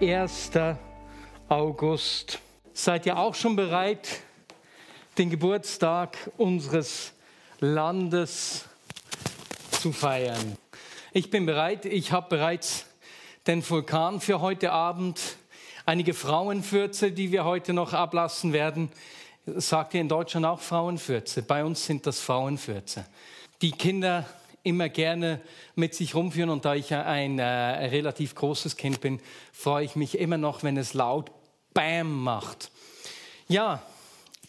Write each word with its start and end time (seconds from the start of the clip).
1. 0.00 0.50
August. 1.48 2.40
Seid 2.72 3.06
ihr 3.06 3.16
auch 3.16 3.34
schon 3.34 3.54
bereit, 3.54 4.20
den 5.16 5.30
Geburtstag 5.30 6.18
unseres 6.36 7.12
Landes 7.60 8.64
zu 9.70 9.92
feiern? 9.92 10.56
Ich 11.12 11.30
bin 11.30 11.46
bereit. 11.46 11.84
Ich 11.86 12.10
habe 12.10 12.28
bereits 12.28 12.86
den 13.46 13.68
Vulkan 13.68 14.20
für 14.20 14.40
heute 14.40 14.72
Abend, 14.72 15.20
einige 15.86 16.12
Frauenfürze, 16.12 17.12
die 17.12 17.30
wir 17.30 17.44
heute 17.44 17.72
noch 17.72 17.92
ablassen 17.92 18.52
werden. 18.52 18.90
Sagt 19.46 19.94
ihr 19.94 20.00
in 20.00 20.08
Deutschland 20.08 20.44
auch 20.44 20.60
Frauenfürze? 20.60 21.42
Bei 21.42 21.64
uns 21.64 21.86
sind 21.86 22.04
das 22.06 22.18
Frauenfürze. 22.18 23.06
Die 23.62 23.70
Kinder 23.70 24.26
immer 24.64 24.88
gerne 24.88 25.40
mit 25.76 25.94
sich 25.94 26.14
rumführen 26.14 26.50
und 26.50 26.64
da 26.64 26.74
ich 26.74 26.90
ja 26.90 27.04
ein 27.04 27.38
äh, 27.38 27.44
relativ 27.44 28.34
großes 28.34 28.76
Kind 28.76 29.00
bin, 29.00 29.20
freue 29.52 29.84
ich 29.84 29.94
mich 29.94 30.18
immer 30.18 30.38
noch, 30.38 30.62
wenn 30.62 30.76
es 30.76 30.94
laut 30.94 31.30
Bam 31.72 32.22
macht. 32.22 32.70
Ja, 33.46 33.82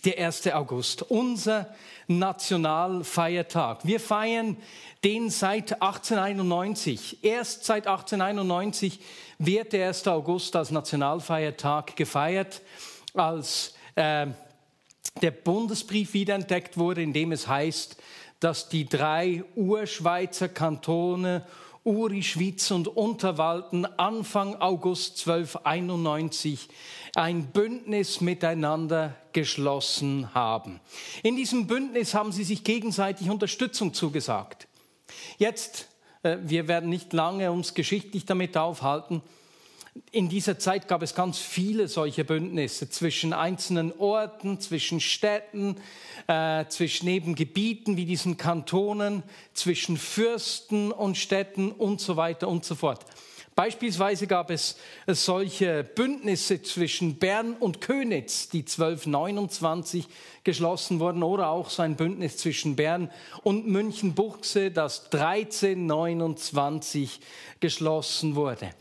der 0.06 0.26
1. 0.26 0.48
August, 0.48 1.04
unser 1.04 1.73
Nationalfeiertag. 2.08 3.80
Wir 3.84 4.00
feiern 4.00 4.58
den 5.04 5.30
seit 5.30 5.81
1891. 5.81 7.23
Erst 7.23 7.66
seit 7.66 7.88
1891 7.88 9.00
wird 9.39 9.73
der 9.73 9.88
1. 9.88 10.08
August 10.08 10.56
als 10.56 10.72
Nationalfeiertag 10.72 11.95
gefeiert, 11.95 12.61
als 13.14 13.73
äh, 13.95 14.28
der 15.22 15.32
Bundesbrief 15.32 16.14
wiederentdeckt 16.14 16.78
wurde, 16.78 17.02
in 17.02 17.14
dem 17.14 17.32
es 17.32 17.48
heißt, 17.48 17.98
dass 18.39 18.69
die 18.69 18.86
drei 18.86 19.44
Urschweizer 19.55 20.50
Kantone 20.50 21.45
Uri, 21.86 22.23
Schwyz 22.23 22.72
und 22.72 22.88
Unterwalden 22.88 23.86
Anfang 23.86 24.55
August 24.55 25.19
1291 25.27 26.67
ein 27.14 27.45
Bündnis 27.52 28.22
miteinander 28.22 29.16
geschlossen 29.33 30.33
haben. 30.33 30.80
In 31.22 31.36
diesem 31.36 31.67
Bündnis 31.67 32.16
haben 32.16 32.31
sie 32.31 32.44
sich 32.44 32.64
gegenseitig 32.64 33.30
Unterstützung 33.30 33.94
zugesagt. 33.94 34.67
Jetzt, 35.38 35.89
äh, 36.23 36.38
wir 36.42 36.67
werden 36.67 36.89
nicht 36.89 37.14
lange 37.14 37.52
uns 37.52 37.75
geschichtlich 37.75 38.25
damit 38.25 38.58
aufhalten, 38.58 39.22
in 40.12 40.30
dieser 40.30 40.60
Zeit 40.60 40.88
gab 40.88 41.02
es 41.02 41.16
ganz 41.16 41.40
viele 41.40 41.88
solche 41.88 42.24
Bündnisse 42.26 42.88
zwischen 42.90 43.34
einzelnen 43.34 43.94
Orten, 43.98 44.60
zwischen 44.60 45.00
Städten, 45.00 45.78
äh, 46.28 46.66
zwischen 46.68 47.08
eben 47.08 47.36
Gebieten 47.36 47.96
wie 47.96 48.06
diesen 48.06 48.36
Kantonen, 48.38 49.23
zwischen 49.54 49.96
Fürsten 49.98 50.92
und 50.92 51.18
Städten 51.18 51.72
und 51.72 52.02
so 52.02 52.18
weiter 52.18 52.50
und 52.50 52.66
so 52.66 52.76
fort. 52.76 53.06
Beispielsweise 53.56 54.28
gab 54.28 54.52
es 54.52 54.76
solche 55.08 55.86
Bündnisse 55.86 56.62
zwischen 56.62 57.16
Bern 57.16 57.54
und 57.54 57.80
Könitz, 57.80 58.50
die 58.50 58.64
1229 58.64 60.08
geschlossen 60.44 61.00
wurden, 61.00 61.23
oder 61.23 61.48
auch 61.48 61.70
so 61.70 61.82
ein 61.82 61.95
Bündnis 61.95 62.36
zwischen 62.36 62.76
Bern 62.76 63.10
und 63.44 63.66
München-Buchse, 63.66 64.72
das 64.72 65.05
1329 65.05 67.22
geschlossen 67.61 68.36
wurde. 68.36 68.72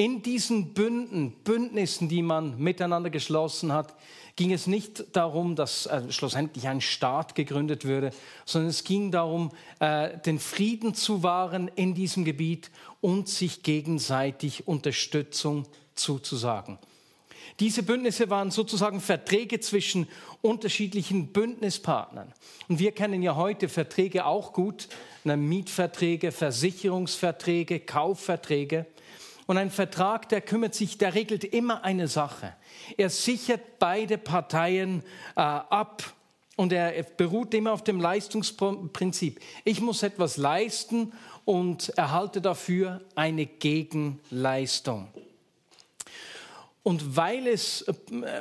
In 0.00 0.22
diesen 0.22 0.72
Bünden, 0.72 1.32
Bündnissen, 1.44 2.08
die 2.08 2.22
man 2.22 2.56
miteinander 2.56 3.10
geschlossen 3.10 3.70
hat, 3.70 3.94
ging 4.34 4.50
es 4.50 4.66
nicht 4.66 5.14
darum, 5.14 5.56
dass 5.56 5.84
äh, 5.84 6.10
schlussendlich 6.10 6.66
ein 6.68 6.80
Staat 6.80 7.34
gegründet 7.34 7.84
würde, 7.84 8.10
sondern 8.46 8.70
es 8.70 8.84
ging 8.84 9.10
darum, 9.10 9.50
äh, 9.78 10.16
den 10.20 10.38
Frieden 10.38 10.94
zu 10.94 11.22
wahren 11.22 11.70
in 11.76 11.92
diesem 11.92 12.24
Gebiet 12.24 12.70
und 13.02 13.28
sich 13.28 13.62
gegenseitig 13.62 14.66
Unterstützung 14.66 15.66
zuzusagen. 15.94 16.78
Diese 17.58 17.82
Bündnisse 17.82 18.30
waren 18.30 18.50
sozusagen 18.50 19.02
Verträge 19.02 19.60
zwischen 19.60 20.08
unterschiedlichen 20.40 21.26
Bündnispartnern. 21.26 22.32
Und 22.70 22.78
wir 22.78 22.92
kennen 22.92 23.20
ja 23.22 23.36
heute 23.36 23.68
Verträge 23.68 24.24
auch 24.24 24.54
gut, 24.54 24.88
Mietverträge, 25.24 26.32
Versicherungsverträge, 26.32 27.80
Kaufverträge. 27.80 28.86
Und 29.50 29.58
ein 29.58 29.70
Vertrag, 29.72 30.28
der 30.28 30.42
kümmert 30.42 30.76
sich, 30.76 30.96
der 30.96 31.16
regelt 31.16 31.42
immer 31.42 31.82
eine 31.82 32.06
Sache. 32.06 32.54
Er 32.96 33.10
sichert 33.10 33.80
beide 33.80 34.16
Parteien 34.16 35.02
äh, 35.34 35.40
ab 35.40 36.04
und 36.54 36.72
er 36.72 37.02
beruht 37.02 37.52
immer 37.54 37.72
auf 37.72 37.82
dem 37.82 38.00
Leistungsprinzip. 38.00 39.40
Ich 39.64 39.80
muss 39.80 40.04
etwas 40.04 40.36
leisten 40.36 41.12
und 41.44 41.88
erhalte 41.98 42.40
dafür 42.40 43.00
eine 43.16 43.44
Gegenleistung. 43.44 45.08
Und 46.82 47.14
weil 47.14 47.46
es 47.46 47.82
äh, 47.82 47.92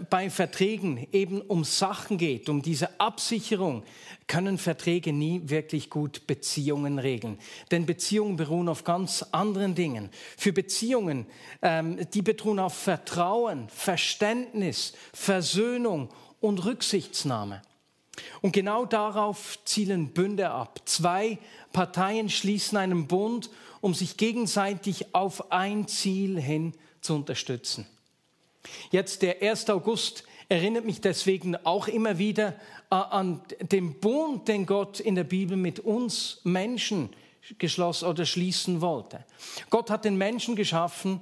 bei 0.09 0.29
Verträgen 0.29 1.07
eben 1.11 1.41
um 1.41 1.66
Sachen 1.66 2.17
geht, 2.17 2.47
um 2.47 2.61
diese 2.61 3.00
Absicherung, 3.00 3.83
können 4.27 4.57
Verträge 4.57 5.11
nie 5.11 5.41
wirklich 5.45 5.89
gut 5.89 6.25
Beziehungen 6.25 7.00
regeln. 7.00 7.38
Denn 7.72 7.85
Beziehungen 7.85 8.38
beruhen 8.38 8.69
auf 8.69 8.85
ganz 8.85 9.23
anderen 9.31 9.75
Dingen. 9.75 10.09
Für 10.38 10.53
Beziehungen, 10.53 11.25
ähm, 11.61 12.00
die 12.13 12.22
beruhen 12.22 12.59
auf 12.59 12.75
Vertrauen, 12.75 13.67
Verständnis, 13.67 14.94
Versöhnung 15.13 16.09
und 16.39 16.63
Rücksichtsnahme. 16.63 17.61
Und 18.41 18.53
genau 18.53 18.85
darauf 18.85 19.59
zielen 19.66 20.13
Bünde 20.13 20.50
ab. 20.50 20.81
Zwei 20.85 21.39
Parteien 21.73 22.29
schließen 22.29 22.77
einen 22.77 23.07
Bund, 23.07 23.50
um 23.81 23.94
sich 23.94 24.16
gegenseitig 24.16 25.13
auf 25.13 25.51
ein 25.51 25.88
Ziel 25.88 26.39
hin 26.39 26.73
zu 27.01 27.16
unterstützen. 27.16 27.85
Jetzt 28.91 29.21
der 29.21 29.41
1. 29.41 29.69
August 29.69 30.23
erinnert 30.49 30.85
mich 30.85 31.01
deswegen 31.01 31.55
auch 31.65 31.87
immer 31.87 32.17
wieder 32.17 32.55
äh, 32.89 32.95
an 32.95 33.41
den 33.61 33.99
Bund, 33.99 34.47
den 34.47 34.65
Gott 34.65 34.99
in 34.99 35.15
der 35.15 35.23
Bibel 35.23 35.55
mit 35.57 35.79
uns 35.79 36.41
Menschen 36.43 37.09
geschlossen 37.57 38.07
oder 38.07 38.25
schließen 38.25 38.81
wollte. 38.81 39.23
Gott 39.69 39.89
hat 39.89 40.05
den 40.05 40.17
Menschen 40.17 40.55
geschaffen 40.55 41.21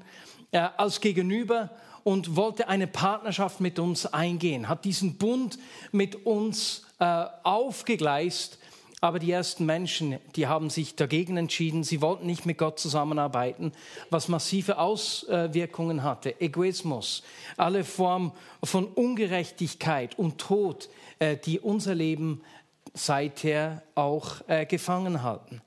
äh, 0.52 0.60
als 0.78 1.02
Gegenüber 1.02 1.70
und 2.04 2.38
wollte 2.38 2.70
eine 2.70 2.88
Partnerschaft 2.88 3.60
mit 3.60 3.80
uns 3.80 4.06
eingehen, 4.06 4.70
hat 4.70 4.86
diesen 4.86 5.18
Bund 5.18 5.60
mit 5.92 6.26
uns 6.26 6.86
äh, 7.00 7.26
aufgegleist 7.44 8.60
aber 9.00 9.20
die 9.20 9.32
ersten 9.32 9.66
Menschen, 9.66 10.18
die 10.36 10.48
haben 10.48 10.70
sich 10.70 10.96
dagegen 10.96 11.38
entschieden. 11.38 11.84
Sie 11.84 12.02
wollten 12.02 12.26
nicht 12.26 12.46
mit 12.46 12.58
Gott 12.58 12.80
zusammenarbeiten, 12.80 13.72
was 14.10 14.28
massive 14.28 14.80
Auswirkungen 14.80 16.04
hatte. 16.04 16.42
Egoismus, 16.42 17.24
alle 17.58 17.84
Formen 17.84 18.32
von 18.64 18.86
Ungerechtigkeit 18.86 20.18
und 20.18 20.40
Tod, 20.40 20.90
äh, 21.20 21.38
die 21.38 21.60
unser 21.60 21.94
Leben 21.94 22.42
seither 22.94 23.84
auch 23.94 24.42
äh, 24.48 24.66
gefangen 24.66 25.22
halten. 25.22 25.62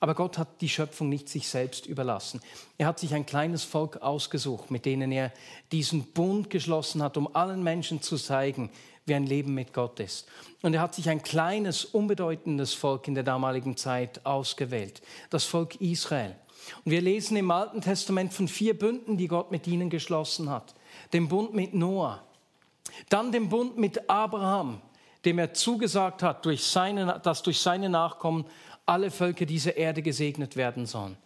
Aber 0.00 0.14
Gott 0.14 0.38
hat 0.38 0.60
die 0.60 0.68
Schöpfung 0.68 1.08
nicht 1.08 1.28
sich 1.28 1.48
selbst 1.48 1.86
überlassen. 1.86 2.40
Er 2.76 2.86
hat 2.86 2.98
sich 2.98 3.14
ein 3.14 3.26
kleines 3.26 3.64
Volk 3.64 4.02
ausgesucht, 4.02 4.70
mit 4.70 4.84
denen 4.84 5.10
er 5.10 5.32
diesen 5.72 6.04
Bund 6.12 6.50
geschlossen 6.50 7.02
hat, 7.02 7.16
um 7.16 7.34
allen 7.34 7.62
Menschen 7.62 8.00
zu 8.00 8.16
zeigen, 8.16 8.70
wie 9.06 9.14
ein 9.14 9.26
Leben 9.26 9.54
mit 9.54 9.72
Gott 9.72 9.98
ist. 10.00 10.28
Und 10.62 10.74
er 10.74 10.80
hat 10.80 10.94
sich 10.94 11.08
ein 11.08 11.22
kleines, 11.22 11.84
unbedeutendes 11.84 12.74
Volk 12.74 13.08
in 13.08 13.14
der 13.14 13.24
damaligen 13.24 13.76
Zeit 13.76 14.24
ausgewählt, 14.24 15.02
das 15.30 15.44
Volk 15.44 15.80
Israel. 15.80 16.36
Und 16.84 16.92
wir 16.92 17.00
lesen 17.00 17.36
im 17.36 17.50
Alten 17.50 17.80
Testament 17.80 18.32
von 18.32 18.46
vier 18.46 18.78
Bünden, 18.78 19.16
die 19.16 19.28
Gott 19.28 19.50
mit 19.50 19.66
ihnen 19.66 19.90
geschlossen 19.90 20.50
hat. 20.50 20.74
Den 21.12 21.28
Bund 21.28 21.54
mit 21.54 21.74
Noah, 21.74 22.22
dann 23.08 23.32
den 23.32 23.48
Bund 23.48 23.78
mit 23.78 24.08
Abraham, 24.10 24.80
dem 25.24 25.38
er 25.38 25.54
zugesagt 25.54 26.22
hat, 26.22 26.44
durch 26.44 26.64
seine, 26.64 27.20
dass 27.22 27.42
durch 27.42 27.60
seine 27.60 27.88
Nachkommen 27.88 28.44
alle 28.88 29.10
Völker 29.10 29.46
dieser 29.46 29.76
Erde 29.76 30.02
gesegnet 30.02 30.56
werden 30.56 30.86
sollen. 30.86 31.16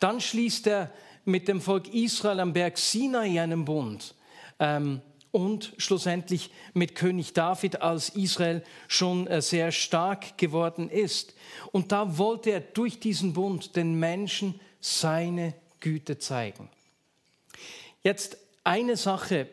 Dann 0.00 0.20
schließt 0.20 0.66
er 0.66 0.90
mit 1.24 1.48
dem 1.48 1.60
Volk 1.60 1.92
Israel 1.92 2.40
am 2.40 2.52
Berg 2.52 2.78
Sinai 2.78 3.40
einen 3.40 3.64
Bund. 3.64 4.14
Ähm, 4.58 5.00
und 5.34 5.72
schlussendlich 5.78 6.50
mit 6.74 6.94
König 6.94 7.32
David, 7.32 7.82
als 7.82 8.10
Israel 8.10 8.62
schon 8.86 9.26
äh, 9.26 9.42
sehr 9.42 9.72
stark 9.72 10.38
geworden 10.38 10.88
ist. 10.88 11.34
Und 11.72 11.90
da 11.90 12.18
wollte 12.18 12.50
er 12.50 12.60
durch 12.60 13.00
diesen 13.00 13.32
Bund 13.32 13.74
den 13.74 13.98
Menschen 13.98 14.60
seine 14.80 15.54
Güte 15.80 16.18
zeigen. 16.18 16.68
Jetzt 18.04 18.36
eine 18.62 18.96
Sache, 18.96 19.48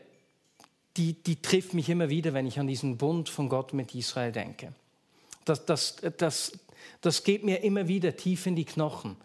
die, 0.97 1.13
die 1.13 1.41
trifft 1.41 1.73
mich 1.73 1.89
immer 1.89 2.09
wieder, 2.09 2.33
wenn 2.33 2.45
ich 2.45 2.59
an 2.59 2.67
diesen 2.67 2.97
Bund 2.97 3.27
von 3.27 3.49
Gott 3.49 3.73
mit 3.73 3.95
Israel 3.95 4.31
denke. 4.31 4.73
Das, 5.45 5.65
das, 5.65 5.95
das, 6.17 6.51
das 7.01 7.23
geht 7.23 7.43
mir 7.43 7.63
immer 7.63 7.87
wieder 7.87 8.15
tief 8.15 8.45
in 8.45 8.55
die 8.55 8.65
Knochen. 8.65 9.17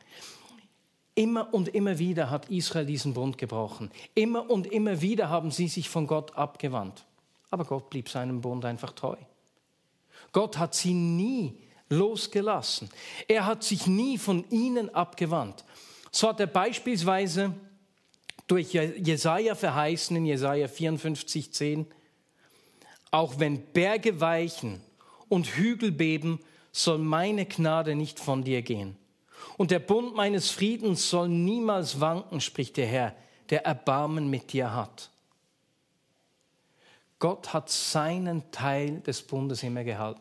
Immer 1.15 1.53
und 1.55 1.69
immer 1.69 1.99
wieder 1.99 2.31
hat 2.31 2.51
Israel 2.51 2.85
diesen 2.85 3.15
Bund 3.15 3.39
gebrochen. 3.39 3.91
Immer 4.15 4.51
und 4.51 4.67
immer 4.67 5.01
wieder 5.01 5.31
haben 5.31 5.51
sie 5.51 5.69
sich 5.69 5.89
von 5.89 6.07
Gott 6.07 6.37
abgewandt. 6.37 7.07
Aber 7.51 7.65
Gott 7.65 7.89
blieb 7.89 8.09
seinem 8.09 8.43
Bund 8.43 8.65
einfach 8.65 8.93
treu. 8.93 9.17
Gott 10.33 10.59
hat 10.59 10.75
sie 10.75 10.93
nie 10.93 11.57
losgelassen. 11.89 12.91
Er 13.29 13.47
hat 13.47 13.65
sich 13.65 13.87
nie 13.87 14.19
von 14.19 14.45
ihnen 14.51 14.95
abgewandt. 14.95 15.65
So 16.11 16.29
hat 16.29 16.41
er 16.41 16.47
beispielsweise 16.47 17.55
durch 18.47 18.73
Jesaja 18.73 19.55
verheißen 19.55 20.17
in 20.17 20.27
Jesaja 20.27 20.69
54, 20.69 21.53
10, 21.53 21.87
auch 23.11 23.39
wenn 23.39 23.65
Berge 23.73 24.21
weichen 24.21 24.81
und 25.29 25.47
Hügel 25.47 25.91
beben, 25.93 26.41
soll 26.77 26.99
meine 26.99 27.47
Gnade 27.47 27.95
nicht 27.95 28.21
von 28.21 28.45
dir 28.45 28.61
gehen. 28.61 28.97
Und 29.57 29.71
der 29.71 29.79
Bund 29.79 30.15
meines 30.15 30.51
Friedens 30.51 31.09
soll 31.09 31.29
niemals 31.29 32.01
wanken, 32.01 32.41
spricht 32.43 32.77
der 32.77 32.87
Herr, 32.87 33.17
der 33.49 33.65
Erbarmen 33.65 34.29
mit 34.29 34.53
dir 34.53 34.75
hat. 34.75 35.11
Gott 37.19 37.55
hat 37.55 37.71
seinen 37.71 38.51
Teil 38.51 39.01
des 39.01 39.23
Bundes 39.23 39.63
immer 39.63 39.85
gehalten. 39.85 40.21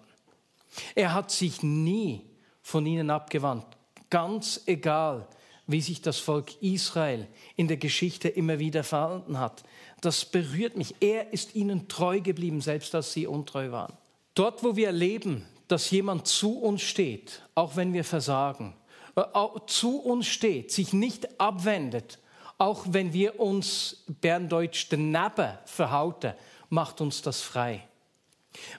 Er 0.93 1.13
hat 1.13 1.29
sich 1.29 1.61
nie 1.61 2.21
von 2.61 2.85
ihnen 2.85 3.09
abgewandt, 3.09 3.65
ganz 4.09 4.61
egal, 4.65 5.27
wie 5.67 5.81
sich 5.81 6.01
das 6.01 6.19
Volk 6.19 6.61
Israel 6.61 7.27
in 7.57 7.67
der 7.67 7.77
Geschichte 7.77 8.29
immer 8.29 8.59
wieder 8.59 8.85
verhalten 8.85 9.39
hat. 9.39 9.63
Das 9.99 10.23
berührt 10.23 10.77
mich. 10.77 10.95
Er 11.01 11.33
ist 11.33 11.55
ihnen 11.55 11.89
treu 11.89 12.21
geblieben, 12.21 12.61
selbst 12.61 12.95
als 12.95 13.11
sie 13.11 13.27
untreu 13.27 13.71
waren. 13.71 13.93
Dort, 14.35 14.63
wo 14.63 14.77
wir 14.77 14.87
erleben, 14.87 15.45
dass 15.67 15.89
jemand 15.91 16.27
zu 16.27 16.59
uns 16.59 16.81
steht, 16.81 17.41
auch 17.55 17.75
wenn 17.75 17.93
wir 17.93 18.03
versagen, 18.03 18.75
äh, 19.15 19.23
zu 19.67 19.99
uns 19.99 20.27
steht, 20.27 20.71
sich 20.71 20.93
nicht 20.93 21.39
abwendet, 21.39 22.19
auch 22.57 22.85
wenn 22.89 23.13
wir 23.13 23.39
uns 23.39 24.03
Berndeutsch 24.21 24.87
daneben 24.89 25.57
verhauten, 25.65 26.33
macht 26.69 27.01
uns 27.01 27.21
das 27.21 27.41
frei. 27.41 27.87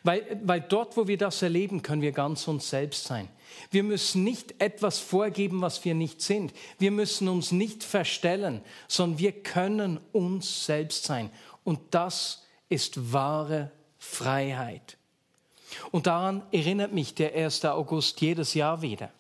Weil, 0.03 0.41
weil 0.43 0.63
dort, 0.63 0.97
wo 0.97 1.07
wir 1.07 1.19
das 1.19 1.43
erleben, 1.43 1.83
können 1.83 2.03
wir 2.03 2.13
ganz 2.13 2.49
uns 2.49 2.71
selbst 2.71 3.05
sein. 3.05 3.29
Wir 3.71 3.83
müssen 3.83 4.25
nicht 4.25 4.61
etwas 4.61 4.99
vorgeben, 4.99 5.61
was 5.61 5.85
wir 5.85 5.95
nicht 5.95 6.23
sind. 6.23 6.53
Wir 6.79 6.91
müssen 6.91 7.29
uns 7.29 7.53
nicht 7.53 7.85
verstellen, 7.85 8.63
sondern 8.89 9.19
wir 9.19 9.33
können 9.33 10.01
uns 10.13 10.67
selbst 10.67 11.05
sein. 11.05 11.31
Und 11.65 11.81
das 11.91 12.45
ist 12.69 13.13
wahre 13.13 13.71
Freiheit. 13.99 14.97
Und 15.91 16.07
daran 16.07 16.43
erinnert 16.53 16.93
mich 16.93 17.15
der 17.15 17.35
1. 17.35 17.65
August 17.65 18.21
jedes 18.21 18.55
Jahr 18.55 18.83
wieder. 18.83 19.11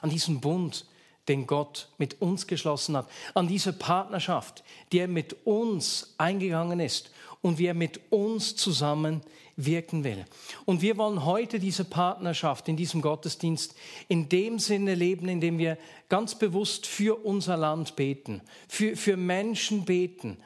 An 0.00 0.10
diesen 0.10 0.40
Bund, 0.40 0.86
den 1.28 1.46
Gott 1.46 1.88
mit 1.98 2.20
uns 2.20 2.46
geschlossen 2.46 2.96
hat. 2.96 3.08
An 3.34 3.48
diese 3.48 3.72
Partnerschaft, 3.72 4.64
die 4.90 4.98
er 4.98 5.08
mit 5.08 5.36
uns 5.44 6.14
eingegangen 6.18 6.80
ist 6.80 7.10
und 7.42 7.58
wie 7.58 7.66
er 7.66 7.74
mit 7.74 8.00
uns 8.10 8.56
zusammen 8.56 9.22
wirken 9.56 10.04
will. 10.04 10.24
Und 10.64 10.82
wir 10.82 10.96
wollen 10.96 11.24
heute 11.24 11.58
diese 11.58 11.84
Partnerschaft 11.84 12.68
in 12.68 12.76
diesem 12.76 13.02
Gottesdienst 13.02 13.74
in 14.08 14.28
dem 14.28 14.58
Sinne 14.58 14.94
leben, 14.94 15.28
in 15.28 15.40
dem 15.40 15.58
wir 15.58 15.76
ganz 16.08 16.34
bewusst 16.34 16.86
für 16.86 17.24
unser 17.24 17.56
Land 17.56 17.96
beten, 17.96 18.40
für, 18.68 18.96
für 18.96 19.16
Menschen 19.16 19.84
beten. 19.84 20.38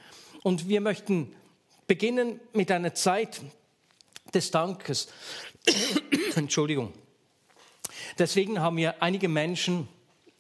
Und 0.43 0.69
wir 0.69 0.81
möchten 0.81 1.33
beginnen 1.87 2.41
mit 2.53 2.71
einer 2.71 2.95
Zeit 2.95 3.41
des 4.35 4.51
Dankes. 4.51 5.09
Entschuldigung. 6.37 6.93
Deswegen 8.19 8.61
haben 8.61 8.77
wir 8.77 9.03
einige 9.03 9.29
Menschen 9.29 9.89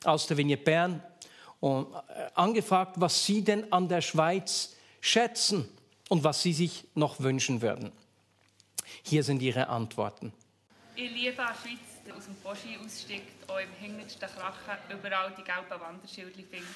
aus 0.05 0.27
der 0.27 0.37
Vignette 0.37 0.65
Bern 0.65 1.03
äh, 1.63 1.85
angefragt, 2.35 2.97
was 2.97 3.25
sie 3.25 3.43
denn 3.43 3.73
an 3.73 3.89
der 3.89 4.01
Schweiz 4.01 4.77
schätzen 5.01 5.69
und 6.09 6.25
was 6.25 6.43
sie 6.43 6.53
sich 6.53 6.85
noch 6.95 7.21
wünschen 7.21 7.63
würden. 7.63 7.93
Hier 9.03 9.23
sind 9.23 9.43
ihre 9.43 9.69
Antworten. 9.69 10.33
Ich 10.95 11.11
liebe 11.11 11.43
an 11.43 11.55
Schweiz, 11.55 12.17
aus 12.17 12.25
dem 12.25 12.35
Boschi 12.37 12.79
aussteigt, 12.83 13.51
auch 13.51 13.59
im 13.59 13.73
hintersten 13.81 14.29
Krachen 14.29 14.79
überall 14.91 15.35
die 15.37 15.43
gelben 15.43 15.81
Wanderschilder 15.81 16.31
findet, 16.31 16.67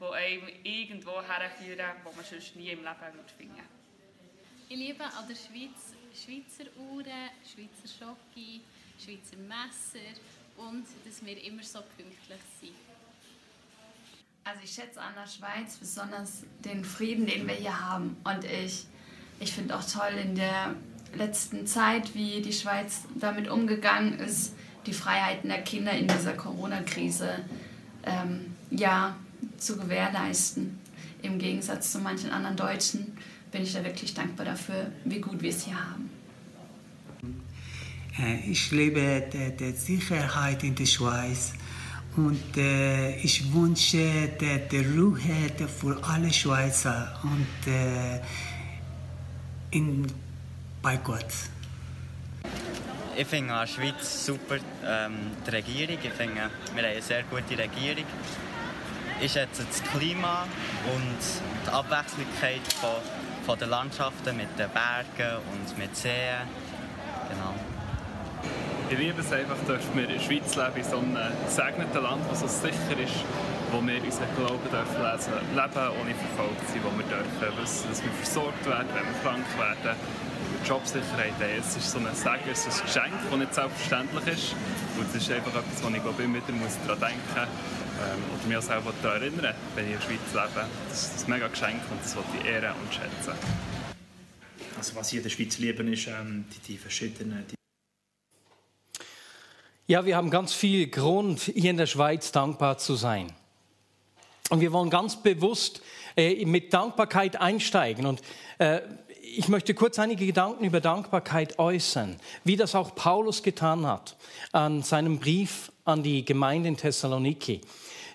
die 0.00 0.04
einem 0.04 0.48
irgendwo 0.62 1.22
herführen, 1.22 1.96
wo 2.04 2.12
man 2.12 2.24
sonst 2.24 2.54
nie 2.56 2.70
im 2.70 2.84
Leben 2.84 2.96
finden 3.36 3.62
Ich 4.68 4.76
liebe 4.76 5.04
an 5.04 5.26
der 5.28 5.34
Schweiz 5.34 5.95
Schweizer 6.16 6.70
Uhren, 6.78 7.30
Schweizer 7.44 7.86
Schocke, 7.98 8.60
Schweizer 8.98 9.36
Messer 9.36 10.16
und 10.56 10.86
dass 11.04 11.24
wir 11.24 11.42
immer 11.44 11.62
so 11.62 11.80
pünktlich 11.96 12.40
sind. 12.60 12.72
Also 14.42 14.60
ich 14.64 14.70
schätze 14.70 15.00
an 15.00 15.12
der 15.14 15.28
Schweiz 15.28 15.76
besonders 15.76 16.44
den 16.64 16.84
Frieden, 16.84 17.26
den 17.26 17.46
wir 17.46 17.54
hier 17.54 17.80
haben. 17.80 18.16
Und 18.24 18.44
ich, 18.44 18.86
ich 19.40 19.52
finde 19.52 19.76
auch 19.76 19.84
toll 19.84 20.14
in 20.22 20.36
der 20.36 20.74
letzten 21.14 21.66
Zeit, 21.66 22.14
wie 22.14 22.40
die 22.40 22.52
Schweiz 22.52 23.02
damit 23.16 23.48
umgegangen 23.48 24.18
ist, 24.18 24.54
die 24.86 24.92
Freiheiten 24.92 25.48
der 25.48 25.62
Kinder 25.62 25.92
in 25.92 26.06
dieser 26.06 26.32
Corona-Krise 26.34 27.44
ähm, 28.04 28.54
ja, 28.70 29.16
zu 29.58 29.76
gewährleisten. 29.76 30.78
Im 31.22 31.38
Gegensatz 31.38 31.92
zu 31.92 31.98
manchen 31.98 32.30
anderen 32.30 32.56
Deutschen 32.56 33.18
bin 33.56 33.64
ich 33.64 33.72
da 33.72 33.82
wirklich 33.82 34.12
dankbar 34.12 34.44
dafür, 34.44 34.92
wie 35.04 35.18
gut 35.18 35.40
wir 35.40 35.48
es 35.48 35.64
hier 35.64 35.76
haben. 35.80 36.10
Äh, 38.18 38.50
ich 38.50 38.70
lebe 38.70 39.22
die 39.58 39.72
Sicherheit 39.72 40.62
in 40.62 40.74
der 40.74 40.84
Schweiz 40.84 41.54
und 42.16 42.58
äh, 42.58 43.16
ich 43.16 43.50
wünsche 43.54 44.28
die 44.38 44.78
Ruhe 44.78 45.18
für 45.80 46.04
alle 46.04 46.30
Schweizer 46.30 47.18
und 47.22 47.72
äh, 47.72 48.20
in 49.70 50.06
bei 50.82 50.98
Gott. 50.98 51.32
Ich 53.16 53.26
finde 53.26 53.54
die 53.64 53.72
Schweiz 53.72 54.26
super, 54.26 54.58
ähm, 54.84 55.14
die 55.46 55.50
Regierung. 55.50 55.96
Ich 56.02 56.12
finde, 56.12 56.34
wir 56.34 56.42
haben 56.42 56.90
eine 56.92 57.00
sehr 57.00 57.22
gute 57.22 57.56
Regierung. 57.56 58.04
Ich 59.18 59.32
schätze 59.32 59.64
das 59.66 59.82
Klima 59.82 60.42
und 60.94 61.22
die 61.64 61.70
Abwechslung 61.70 62.26
von, 62.82 63.25
von 63.46 63.56
den 63.60 63.70
Landschaften 63.70 64.36
mit 64.36 64.58
den 64.58 64.68
Bergen 64.74 65.38
und 65.54 65.78
mit 65.78 65.94
Seen. 65.94 66.42
Genau. 67.30 67.54
Ich 68.90 68.98
liebe 68.98 69.20
es 69.20 69.30
einfach, 69.30 69.56
dass 69.68 69.86
wir 69.94 70.02
in 70.02 70.14
der 70.14 70.18
Schweiz 70.18 70.56
leben, 70.56 70.74
in 70.74 70.82
so 70.82 70.98
einem 70.98 71.16
gesegneten 71.46 72.02
Land, 72.02 72.26
das 72.28 72.40
so 72.40 72.48
sicher 72.48 72.98
ist, 72.98 73.22
wo 73.70 73.78
wir 73.86 74.02
unseren 74.02 74.34
Glauben 74.34 74.66
dürfen 74.66 74.98
lesen, 74.98 75.32
leben, 75.54 75.86
ohne 75.94 76.14
verfolgt 76.18 76.58
zu 76.66 76.74
sein, 76.74 76.82
wo 76.82 76.90
wir 76.98 77.06
dürfen 77.06 77.54
dass 77.62 78.02
wir 78.02 78.12
versorgt 78.18 78.66
werden, 78.66 78.90
wenn 78.90 79.06
wir 79.06 79.18
krank 79.22 79.46
werden 79.54 79.94
Jobsicherheit 80.66 81.38
haben. 81.38 81.62
Es 81.62 81.76
ist 81.76 81.92
so 81.92 81.98
ein 81.98 82.10
Segen, 82.14 82.50
es 82.50 82.66
ist 82.66 82.80
ein 82.82 82.86
Geschenk, 82.86 83.14
das 83.30 83.38
nicht 83.38 83.54
selbstverständlich 83.54 84.26
ist. 84.26 84.56
Und 84.98 85.06
es 85.06 85.22
ist 85.22 85.30
einfach 85.30 85.54
etwas, 85.54 85.78
wo 85.82 85.88
ich 85.88 86.02
immer 86.02 86.34
wieder 86.34 86.58
muss 86.58 86.74
daran 86.82 86.98
denken 86.98 87.46
ähm, 87.96 88.22
oder 88.34 88.46
mich 88.46 88.56
auch 88.56 88.62
selber 88.62 88.92
daran 89.02 89.22
erinnern, 89.22 89.54
wenn 89.74 89.86
ich 89.86 89.92
in 89.92 89.98
der 89.98 90.06
Schweiz 90.06 90.32
lebe. 90.32 90.66
Das 90.88 91.14
ist 91.16 91.26
ein 91.26 91.30
mega 91.30 91.48
Geschenk 91.48 91.80
und 91.90 92.02
das 92.02 92.16
wollte 92.16 92.28
ich 92.38 92.44
ehren 92.44 92.74
und 92.82 92.94
schätzen. 92.94 93.32
Also 94.76 94.94
was 94.94 95.12
ich 95.12 95.18
in 95.18 95.22
der 95.22 95.30
Schweiz 95.30 95.58
liebe, 95.58 95.82
ist 95.82 96.06
ähm, 96.06 96.44
die, 96.54 96.72
die 96.72 96.78
verschiedenen... 96.78 97.46
Die 97.50 97.56
ja, 99.88 100.04
wir 100.04 100.16
haben 100.16 100.30
ganz 100.30 100.52
viel 100.52 100.88
Grund, 100.88 101.40
hier 101.40 101.70
in 101.70 101.76
der 101.76 101.86
Schweiz 101.86 102.32
dankbar 102.32 102.76
zu 102.78 102.96
sein. 102.96 103.32
Und 104.50 104.60
wir 104.60 104.72
wollen 104.72 104.90
ganz 104.90 105.22
bewusst 105.22 105.80
äh, 106.16 106.44
mit 106.44 106.74
Dankbarkeit 106.74 107.40
einsteigen. 107.40 108.04
Und 108.04 108.20
äh, 108.58 108.80
ich 109.22 109.48
möchte 109.48 109.74
kurz 109.74 109.98
einige 109.98 110.26
Gedanken 110.26 110.64
über 110.64 110.80
Dankbarkeit 110.80 111.58
äußern, 111.58 112.16
wie 112.42 112.56
das 112.56 112.74
auch 112.74 112.94
Paulus 112.94 113.42
getan 113.42 113.86
hat 113.86 114.16
an 114.52 114.82
seinem 114.82 115.18
Brief 115.18 115.70
an 115.84 116.02
die 116.02 116.24
Gemeinde 116.24 116.68
in 116.68 116.76
Thessaloniki. 116.76 117.60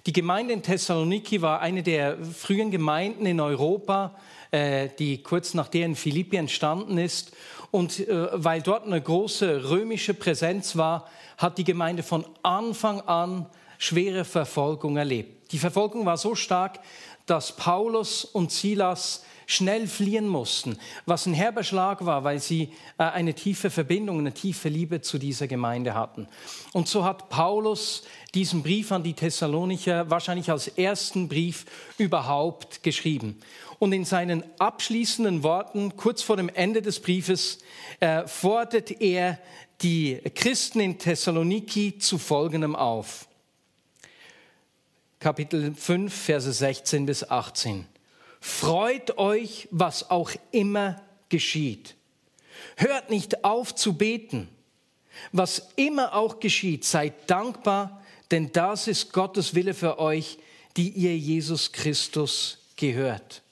Die 0.07 0.13
Gemeinde 0.13 0.53
in 0.53 0.63
Thessaloniki 0.63 1.43
war 1.43 1.61
eine 1.61 1.83
der 1.83 2.17
frühen 2.25 2.71
Gemeinden 2.71 3.27
in 3.27 3.39
Europa, 3.39 4.15
äh, 4.49 4.89
die 4.97 5.21
kurz 5.21 5.53
nach 5.53 5.67
der 5.67 5.85
in 5.85 5.95
Philippi 5.95 6.37
entstanden 6.37 6.97
ist. 6.97 7.33
Und 7.69 7.99
äh, 7.99 8.29
weil 8.33 8.63
dort 8.63 8.85
eine 8.85 8.99
große 8.99 9.69
römische 9.69 10.15
Präsenz 10.15 10.75
war, 10.75 11.07
hat 11.37 11.59
die 11.59 11.63
Gemeinde 11.63 12.01
von 12.01 12.25
Anfang 12.41 13.01
an 13.01 13.45
schwere 13.77 14.25
Verfolgung 14.25 14.97
erlebt. 14.97 15.51
Die 15.51 15.59
Verfolgung 15.59 16.05
war 16.05 16.17
so 16.17 16.33
stark, 16.33 16.79
dass 17.27 17.55
Paulus 17.55 18.25
und 18.25 18.51
Silas 18.51 19.23
schnell 19.51 19.87
fliehen 19.87 20.27
mussten, 20.27 20.77
was 21.05 21.25
ein 21.25 21.33
herber 21.33 21.63
Schlag 21.63 22.05
war, 22.05 22.23
weil 22.23 22.39
sie 22.39 22.73
äh, 22.97 23.03
eine 23.03 23.33
tiefe 23.33 23.69
Verbindung, 23.69 24.19
eine 24.19 24.33
tiefe 24.33 24.69
Liebe 24.69 25.01
zu 25.01 25.17
dieser 25.17 25.47
Gemeinde 25.47 25.93
hatten. 25.93 26.27
Und 26.71 26.87
so 26.87 27.03
hat 27.03 27.29
Paulus 27.29 28.03
diesen 28.33 28.63
Brief 28.63 28.91
an 28.91 29.03
die 29.03 29.13
Thessalonicher 29.13 30.09
wahrscheinlich 30.09 30.49
als 30.49 30.69
ersten 30.69 31.27
Brief 31.27 31.65
überhaupt 31.97 32.81
geschrieben. 32.81 33.39
Und 33.77 33.93
in 33.93 34.05
seinen 34.05 34.43
abschließenden 34.59 35.43
Worten, 35.43 35.97
kurz 35.97 36.21
vor 36.21 36.37
dem 36.37 36.49
Ende 36.49 36.81
des 36.81 36.99
Briefes, 36.99 37.59
äh, 37.99 38.25
fordert 38.27 39.01
er 39.01 39.37
die 39.81 40.21
Christen 40.35 40.79
in 40.79 40.97
Thessaloniki 40.97 41.97
zu 41.97 42.17
folgendem 42.17 42.75
auf. 42.75 43.27
Kapitel 45.19 45.73
5, 45.75 46.13
Verse 46.13 46.51
16 46.51 47.05
bis 47.05 47.29
18. 47.29 47.90
Freut 48.41 49.19
euch, 49.19 49.67
was 49.71 50.09
auch 50.09 50.31
immer 50.51 50.99
geschieht. 51.29 51.95
Hört 52.75 53.09
nicht 53.11 53.45
auf 53.45 53.73
zu 53.75 53.93
beten. 53.93 54.49
Was 55.31 55.69
immer 55.75 56.15
auch 56.15 56.39
geschieht, 56.39 56.83
seid 56.83 57.29
dankbar, 57.29 58.01
denn 58.31 58.51
das 58.51 58.87
ist 58.87 59.13
Gottes 59.13 59.53
Wille 59.53 59.73
für 59.73 59.99
euch, 59.99 60.39
die 60.75 60.89
ihr 60.89 61.15
Jesus 61.15 61.71
Christus 61.71 62.57
gehört. 62.75 63.43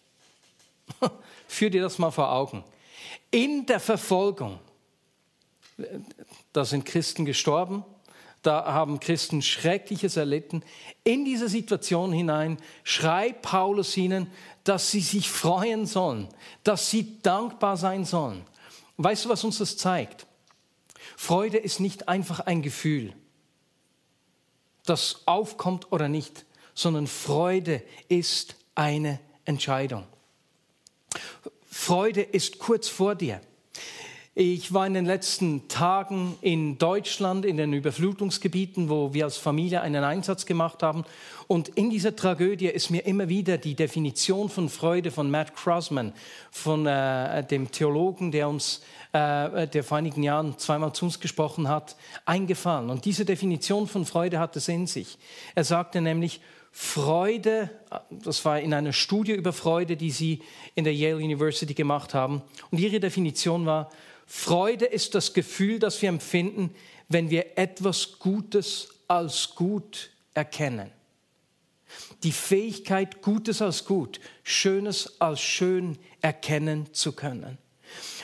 Führ 1.48 1.70
dir 1.70 1.82
das 1.82 2.00
mal 2.00 2.12
vor 2.12 2.32
Augen. 2.32 2.64
In 3.30 3.66
der 3.66 3.80
Verfolgung, 3.80 4.60
da 6.52 6.66
sind 6.66 6.86
Christen 6.86 7.26
gestorben, 7.26 7.84
da 8.42 8.66
haben 8.66 9.00
Christen 9.00 9.42
Schreckliches 9.42 10.16
erlitten. 10.16 10.64
In 11.04 11.26
diese 11.26 11.50
Situation 11.50 12.14
hinein 12.14 12.58
schreibt 12.84 13.42
Paulus 13.42 13.96
ihnen, 13.98 14.32
dass 14.64 14.92
sie 14.92 15.02
sich 15.02 15.30
freuen 15.30 15.86
sollen, 15.86 16.28
dass 16.64 16.90
sie 16.90 17.22
dankbar 17.22 17.78
sein 17.78 18.06
sollen. 18.06 18.46
Weißt 18.98 19.26
du, 19.26 19.30
was 19.30 19.44
uns 19.44 19.58
das 19.58 19.78
zeigt? 19.78 20.28
Freude 21.16 21.58
ist 21.58 21.80
nicht 21.80 22.08
einfach 22.08 22.42
ein 22.42 22.62
Gefühl, 22.62 23.14
das 24.86 25.22
aufkommt 25.26 25.92
oder 25.92 26.08
nicht, 26.08 26.46
sondern 26.74 27.08
Freude 27.08 27.84
ist 28.08 28.56
eine 28.76 29.20
Entscheidung. 29.46 30.06
Freude 31.70 32.22
ist 32.22 32.60
kurz 32.60 32.88
vor 32.88 33.16
dir. 33.16 33.42
Ich 34.42 34.74
war 34.74 34.88
in 34.88 34.94
den 34.94 35.06
letzten 35.06 35.68
Tagen 35.68 36.38
in 36.40 36.78
Deutschland, 36.78 37.44
in 37.44 37.58
den 37.58 37.74
Überflutungsgebieten, 37.74 38.88
wo 38.88 39.14
wir 39.14 39.26
als 39.26 39.36
Familie 39.36 39.82
einen 39.82 40.06
Einsatz 40.06 40.46
gemacht 40.46 40.82
haben. 40.82 41.04
Und 41.48 41.68
in 41.68 41.90
dieser 41.90 42.16
Tragödie 42.16 42.68
ist 42.68 42.90
mir 42.90 43.06
immer 43.06 43.28
wieder 43.28 43.58
die 43.58 43.76
Definition 43.76 44.48
von 44.48 44.70
Freude 44.70 45.12
von 45.12 45.30
Matt 45.30 45.58
Crossman, 45.58 46.14
von 46.52 46.86
äh, 46.86 47.44
dem 47.44 47.70
Theologen, 47.70 48.32
der 48.32 48.48
uns, 48.48 48.82
äh, 49.12 49.68
der 49.68 49.84
vor 49.84 49.98
einigen 49.98 50.24
Jahren 50.24 50.58
zweimal 50.58 50.94
zu 50.94 51.04
uns 51.04 51.20
gesprochen 51.20 51.68
hat, 51.68 51.98
eingefallen. 52.24 52.90
Und 52.90 53.04
diese 53.04 53.26
Definition 53.26 53.88
von 53.90 54.06
Freude 54.06 54.40
hat 54.40 54.56
es 54.56 54.70
in 54.70 54.88
sich. 54.88 55.18
Er 55.54 55.66
sagte 55.66 56.00
nämlich, 56.00 56.40
Freude, 56.72 57.72
das 58.10 58.46
war 58.46 58.62
in 58.62 58.74
einer 58.74 58.94
Studie 58.94 59.34
über 59.34 59.52
Freude, 59.52 59.98
die 59.98 60.12
sie 60.12 60.44
in 60.76 60.86
der 60.86 60.96
Yale 60.96 61.18
University 61.18 61.74
gemacht 61.74 62.14
haben. 62.14 62.42
Und 62.72 62.80
ihre 62.80 63.02
Definition 63.02 63.66
war, 63.66 63.90
Freude 64.32 64.86
ist 64.86 65.16
das 65.16 65.34
Gefühl, 65.34 65.80
das 65.80 66.00
wir 66.04 66.10
empfinden, 66.10 66.76
wenn 67.08 67.32
wir 67.32 67.58
etwas 67.58 68.20
Gutes 68.20 68.90
als 69.08 69.56
gut 69.56 70.12
erkennen. 70.36 70.92
Die 72.22 72.32
Fähigkeit, 72.32 73.24
Gutes 73.24 73.60
als 73.64 73.86
gut, 73.86 74.20
Schönes 74.44 75.20
als 75.20 75.42
schön 75.42 75.98
erkennen 76.22 76.94
zu 76.94 77.14
können. 77.14 77.58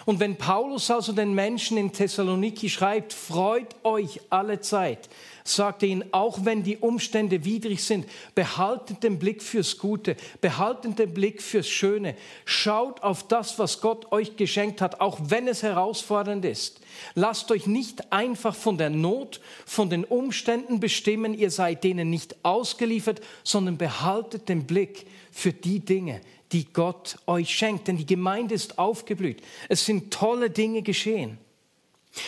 Und 0.06 0.20
wenn 0.20 0.38
Paulus 0.38 0.92
also 0.92 1.12
den 1.12 1.34
Menschen 1.34 1.76
in 1.76 1.92
Thessaloniki 1.92 2.70
schreibt, 2.70 3.12
freut 3.12 3.74
euch 3.84 4.22
alle 4.30 4.62
Zeit, 4.62 5.10
sagte 5.48 5.86
ihnen, 5.86 6.04
auch 6.12 6.40
wenn 6.44 6.64
die 6.64 6.78
Umstände 6.78 7.46
widrig 7.46 7.84
sind, 7.84 8.08
behaltet 8.34 9.04
den 9.04 9.20
Blick 9.20 9.44
fürs 9.44 9.78
Gute, 9.78 10.18
behaltet 10.42 10.98
den 10.98 11.14
Blick 11.14 11.42
fürs 11.42 11.70
Schöne, 11.70 12.16
schaut 12.46 13.04
auf 13.04 13.28
das, 13.28 13.60
was 13.60 13.80
Gott 13.80 14.12
euch 14.12 14.38
geschenkt 14.38 14.82
hat, 14.82 15.00
auch 15.02 15.20
wenn 15.22 15.48
es 15.48 15.62
herausfordernd 15.62 16.44
ist. 16.46 16.82
Lasst 17.14 17.52
euch 17.52 17.68
nicht 17.68 18.12
einfach 18.12 18.56
von 18.56 18.80
der 18.80 18.90
Not, 18.90 19.40
von 19.68 19.92
den 19.92 20.04
Umständen 20.04 20.80
bestimmen, 20.80 21.36
ihr 21.36 21.52
seid 21.52 21.84
denen 21.84 22.10
nicht 22.10 22.36
ausgeliefert, 22.44 23.22
sondern 23.44 23.78
behaltet 23.78 24.50
den 24.50 24.66
Blick 24.66 25.06
für 25.32 25.54
die 25.54 25.80
Dinge, 25.80 26.22
die 26.54 26.66
Gott 26.74 27.18
euch 27.28 27.52
schenkt. 27.52 27.88
Denn 27.88 27.98
die 27.98 28.06
Gemeinde 28.08 28.56
ist 28.56 28.80
aufgeblüht. 28.80 29.44
Es 29.70 29.86
sind 29.86 30.12
tolle 30.12 30.50
Dinge 30.50 30.82
geschehen. 30.82 31.38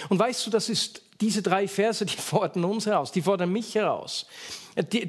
Und 0.09 0.19
weißt 0.19 0.45
du, 0.45 0.51
das 0.51 0.69
ist 0.69 1.01
diese 1.21 1.41
drei 1.41 1.67
Verse, 1.67 2.05
die 2.05 2.15
fordern 2.17 2.65
uns 2.65 2.85
heraus, 2.85 3.11
die 3.11 3.21
fordern 3.21 3.51
mich 3.51 3.75
heraus. 3.75 4.25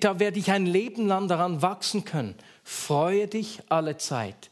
Da 0.00 0.18
werde 0.18 0.38
ich 0.38 0.50
ein 0.50 0.66
Leben 0.66 1.06
lang 1.06 1.28
daran 1.28 1.60
wachsen 1.60 2.04
können. 2.04 2.34
Freue 2.64 3.28
dich 3.28 3.60
alle 3.68 3.98
Zeit. 3.98 4.47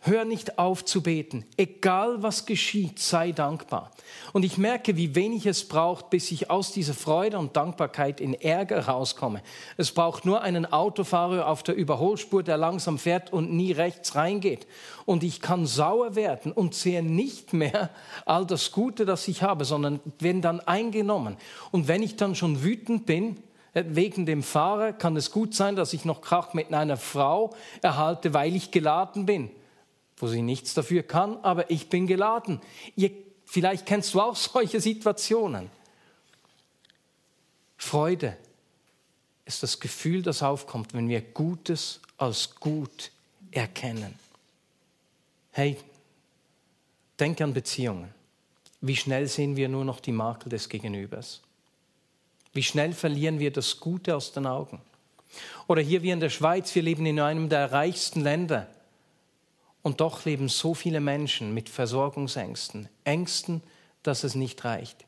Hör 0.00 0.24
nicht 0.24 0.60
auf 0.60 0.84
zu 0.84 1.02
beten. 1.02 1.44
Egal 1.56 2.22
was 2.22 2.46
geschieht, 2.46 3.00
sei 3.00 3.32
dankbar. 3.32 3.90
Und 4.32 4.44
ich 4.44 4.56
merke, 4.56 4.96
wie 4.96 5.16
wenig 5.16 5.44
es 5.46 5.66
braucht, 5.66 6.08
bis 6.08 6.30
ich 6.30 6.50
aus 6.50 6.70
dieser 6.70 6.94
Freude 6.94 7.36
und 7.36 7.56
Dankbarkeit 7.56 8.20
in 8.20 8.34
Ärger 8.34 8.86
rauskomme. 8.86 9.42
Es 9.76 9.90
braucht 9.90 10.24
nur 10.24 10.42
einen 10.42 10.72
Autofahrer 10.72 11.48
auf 11.48 11.64
der 11.64 11.74
Überholspur, 11.74 12.44
der 12.44 12.56
langsam 12.56 12.96
fährt 12.96 13.32
und 13.32 13.52
nie 13.52 13.72
rechts 13.72 14.14
reingeht. 14.14 14.68
Und 15.04 15.24
ich 15.24 15.40
kann 15.40 15.66
sauer 15.66 16.14
werden 16.14 16.52
und 16.52 16.76
sehe 16.76 17.02
nicht 17.02 17.52
mehr 17.52 17.90
all 18.24 18.46
das 18.46 18.70
Gute, 18.70 19.04
das 19.04 19.26
ich 19.26 19.42
habe, 19.42 19.64
sondern 19.64 19.98
bin 20.18 20.42
dann 20.42 20.60
eingenommen. 20.60 21.36
Und 21.72 21.88
wenn 21.88 22.04
ich 22.04 22.14
dann 22.14 22.36
schon 22.36 22.62
wütend 22.62 23.04
bin, 23.04 23.36
äh, 23.74 23.82
wegen 23.88 24.26
dem 24.26 24.44
Fahrer 24.44 24.92
kann 24.92 25.16
es 25.16 25.32
gut 25.32 25.56
sein, 25.56 25.74
dass 25.74 25.92
ich 25.92 26.04
noch 26.04 26.20
Krach 26.20 26.54
mit 26.54 26.72
einer 26.72 26.96
Frau 26.96 27.50
erhalte, 27.82 28.32
weil 28.32 28.54
ich 28.54 28.70
geladen 28.70 29.26
bin 29.26 29.50
wo 30.18 30.26
sie 30.26 30.42
nichts 30.42 30.74
dafür 30.74 31.02
kann, 31.02 31.38
aber 31.42 31.70
ich 31.70 31.88
bin 31.88 32.06
geladen. 32.06 32.60
Ihr, 32.96 33.10
vielleicht 33.44 33.86
kennst 33.86 34.14
du 34.14 34.20
auch 34.20 34.36
solche 34.36 34.80
Situationen. 34.80 35.70
Freude 37.76 38.36
ist 39.44 39.62
das 39.62 39.80
Gefühl, 39.80 40.22
das 40.22 40.42
aufkommt, 40.42 40.92
wenn 40.94 41.08
wir 41.08 41.20
Gutes 41.20 42.00
als 42.18 42.54
gut 42.56 43.10
erkennen. 43.50 44.14
Hey, 45.52 45.78
denk 47.18 47.40
an 47.40 47.54
Beziehungen. 47.54 48.12
Wie 48.80 48.96
schnell 48.96 49.26
sehen 49.26 49.56
wir 49.56 49.68
nur 49.68 49.84
noch 49.84 50.00
die 50.00 50.12
Makel 50.12 50.50
des 50.50 50.68
Gegenübers? 50.68 51.40
Wie 52.52 52.62
schnell 52.62 52.92
verlieren 52.92 53.38
wir 53.38 53.52
das 53.52 53.80
Gute 53.80 54.14
aus 54.14 54.32
den 54.32 54.46
Augen? 54.46 54.80
Oder 55.66 55.82
hier 55.82 56.02
wie 56.02 56.10
in 56.10 56.20
der 56.20 56.30
Schweiz, 56.30 56.74
wir 56.74 56.82
leben 56.82 57.06
in 57.06 57.20
einem 57.20 57.48
der 57.48 57.72
reichsten 57.72 58.20
Länder. 58.20 58.68
Und 59.88 60.02
doch 60.02 60.26
leben 60.26 60.50
so 60.50 60.74
viele 60.74 61.00
Menschen 61.00 61.54
mit 61.54 61.70
Versorgungsängsten, 61.70 62.90
Ängsten, 63.04 63.62
dass 64.02 64.22
es 64.22 64.34
nicht 64.34 64.62
reicht. 64.62 65.06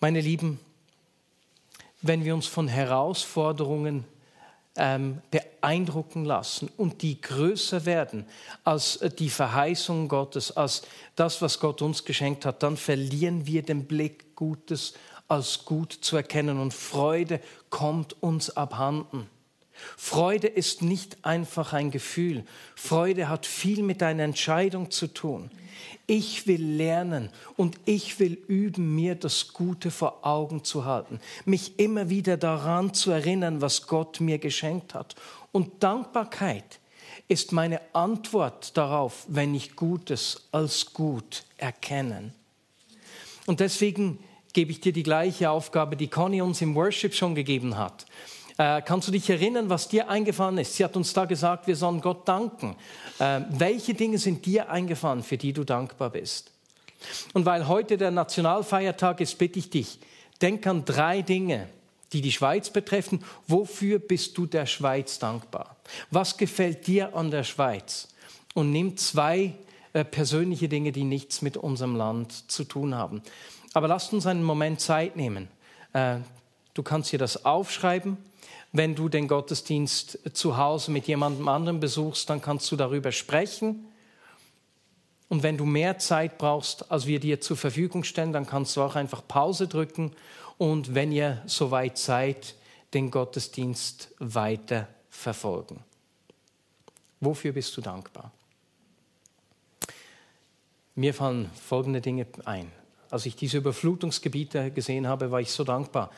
Meine 0.00 0.20
Lieben, 0.20 0.58
wenn 2.02 2.24
wir 2.24 2.34
uns 2.34 2.48
von 2.48 2.66
Herausforderungen 2.66 4.02
ähm, 4.74 5.22
beeindrucken 5.30 6.24
lassen 6.24 6.68
und 6.78 7.02
die 7.02 7.20
größer 7.20 7.86
werden 7.86 8.26
als 8.64 8.98
die 9.20 9.30
Verheißung 9.30 10.08
Gottes, 10.08 10.56
als 10.56 10.82
das, 11.14 11.40
was 11.40 11.60
Gott 11.60 11.80
uns 11.80 12.04
geschenkt 12.04 12.44
hat, 12.44 12.64
dann 12.64 12.76
verlieren 12.76 13.46
wir 13.46 13.62
den 13.62 13.84
Blick, 13.84 14.34
Gutes 14.34 14.94
als 15.28 15.64
gut 15.64 15.92
zu 15.92 16.16
erkennen 16.16 16.58
und 16.58 16.74
Freude 16.74 17.40
kommt 17.70 18.20
uns 18.20 18.50
abhanden. 18.50 19.30
Freude 19.96 20.46
ist 20.46 20.82
nicht 20.82 21.18
einfach 21.24 21.72
ein 21.72 21.90
Gefühl. 21.90 22.44
Freude 22.74 23.28
hat 23.28 23.46
viel 23.46 23.82
mit 23.82 24.02
einer 24.02 24.24
Entscheidung 24.24 24.90
zu 24.90 25.06
tun. 25.06 25.50
Ich 26.06 26.46
will 26.46 26.64
lernen 26.64 27.30
und 27.56 27.78
ich 27.84 28.18
will 28.18 28.34
üben, 28.48 28.94
mir 28.94 29.14
das 29.14 29.52
Gute 29.52 29.90
vor 29.90 30.26
Augen 30.26 30.64
zu 30.64 30.84
halten, 30.84 31.20
mich 31.44 31.78
immer 31.78 32.08
wieder 32.08 32.36
daran 32.36 32.94
zu 32.94 33.10
erinnern, 33.10 33.60
was 33.60 33.86
Gott 33.86 34.20
mir 34.20 34.38
geschenkt 34.38 34.94
hat. 34.94 35.14
Und 35.52 35.82
Dankbarkeit 35.82 36.80
ist 37.28 37.52
meine 37.52 37.80
Antwort 37.94 38.76
darauf, 38.76 39.26
wenn 39.28 39.54
ich 39.54 39.76
Gutes 39.76 40.48
als 40.50 40.92
gut 40.94 41.44
erkennen. 41.58 42.32
Und 43.46 43.60
deswegen 43.60 44.18
gebe 44.54 44.72
ich 44.72 44.80
dir 44.80 44.92
die 44.92 45.02
gleiche 45.02 45.50
Aufgabe, 45.50 45.96
die 45.96 46.08
Conny 46.08 46.40
uns 46.42 46.60
im 46.62 46.74
Worship 46.74 47.14
schon 47.14 47.34
gegeben 47.34 47.76
hat. 47.76 48.06
Äh, 48.58 48.82
kannst 48.82 49.06
du 49.06 49.12
dich 49.12 49.30
erinnern, 49.30 49.70
was 49.70 49.88
dir 49.88 50.10
eingefallen 50.10 50.58
ist? 50.58 50.74
Sie 50.74 50.84
hat 50.84 50.96
uns 50.96 51.12
da 51.12 51.24
gesagt, 51.24 51.68
wir 51.68 51.76
sollen 51.76 52.00
Gott 52.00 52.26
danken. 52.26 52.76
Äh, 53.20 53.42
welche 53.50 53.94
Dinge 53.94 54.18
sind 54.18 54.44
dir 54.44 54.68
eingefallen, 54.68 55.22
für 55.22 55.38
die 55.38 55.52
du 55.52 55.62
dankbar 55.62 56.10
bist? 56.10 56.50
Und 57.32 57.46
weil 57.46 57.68
heute 57.68 57.96
der 57.96 58.10
Nationalfeiertag 58.10 59.20
ist, 59.20 59.38
bitte 59.38 59.60
ich 59.60 59.70
dich, 59.70 60.00
denk 60.42 60.66
an 60.66 60.84
drei 60.84 61.22
Dinge, 61.22 61.68
die 62.12 62.20
die 62.20 62.32
Schweiz 62.32 62.70
betreffen. 62.70 63.24
Wofür 63.46 64.00
bist 64.00 64.36
du 64.36 64.46
der 64.46 64.66
Schweiz 64.66 65.20
dankbar? 65.20 65.76
Was 66.10 66.36
gefällt 66.36 66.88
dir 66.88 67.14
an 67.14 67.30
der 67.30 67.44
Schweiz? 67.44 68.08
Und 68.54 68.72
nimm 68.72 68.96
zwei 68.96 69.54
äh, 69.92 70.04
persönliche 70.04 70.68
Dinge, 70.68 70.90
die 70.90 71.04
nichts 71.04 71.42
mit 71.42 71.56
unserem 71.56 71.94
Land 71.94 72.50
zu 72.50 72.64
tun 72.64 72.94
haben. 72.94 73.22
Aber 73.72 73.86
lasst 73.86 74.12
uns 74.12 74.26
einen 74.26 74.42
Moment 74.42 74.80
Zeit 74.80 75.14
nehmen. 75.14 75.46
Äh, 75.92 76.16
du 76.74 76.82
kannst 76.82 77.12
dir 77.12 77.20
das 77.20 77.44
aufschreiben. 77.44 78.16
Wenn 78.72 78.94
du 78.94 79.08
den 79.08 79.28
Gottesdienst 79.28 80.18
zu 80.34 80.56
Hause 80.56 80.90
mit 80.90 81.06
jemandem 81.06 81.48
anderen 81.48 81.80
besuchst, 81.80 82.28
dann 82.28 82.42
kannst 82.42 82.70
du 82.70 82.76
darüber 82.76 83.12
sprechen. 83.12 83.86
Und 85.28 85.42
wenn 85.42 85.56
du 85.56 85.64
mehr 85.64 85.98
Zeit 85.98 86.38
brauchst, 86.38 86.90
als 86.90 87.06
wir 87.06 87.20
dir 87.20 87.40
zur 87.40 87.56
Verfügung 87.56 88.04
stellen, 88.04 88.32
dann 88.32 88.46
kannst 88.46 88.76
du 88.76 88.82
auch 88.82 88.94
einfach 88.94 89.26
Pause 89.26 89.68
drücken 89.68 90.12
und 90.58 90.94
wenn 90.94 91.12
ihr 91.12 91.42
soweit 91.46 91.98
seid, 91.98 92.54
den 92.94 93.10
Gottesdienst 93.10 94.14
weiter 94.18 94.88
verfolgen. 95.10 95.84
Wofür 97.20 97.52
bist 97.52 97.76
du 97.76 97.80
dankbar? 97.80 98.32
Mir 100.94 101.14
fallen 101.14 101.50
folgende 101.54 102.00
Dinge 102.00 102.26
ein. 102.44 102.72
Als 103.10 103.26
ich 103.26 103.36
diese 103.36 103.58
Überflutungsgebiete 103.58 104.70
gesehen 104.70 105.06
habe, 105.06 105.30
war 105.30 105.40
ich 105.40 105.50
so 105.50 105.64
dankbar, 105.64 106.10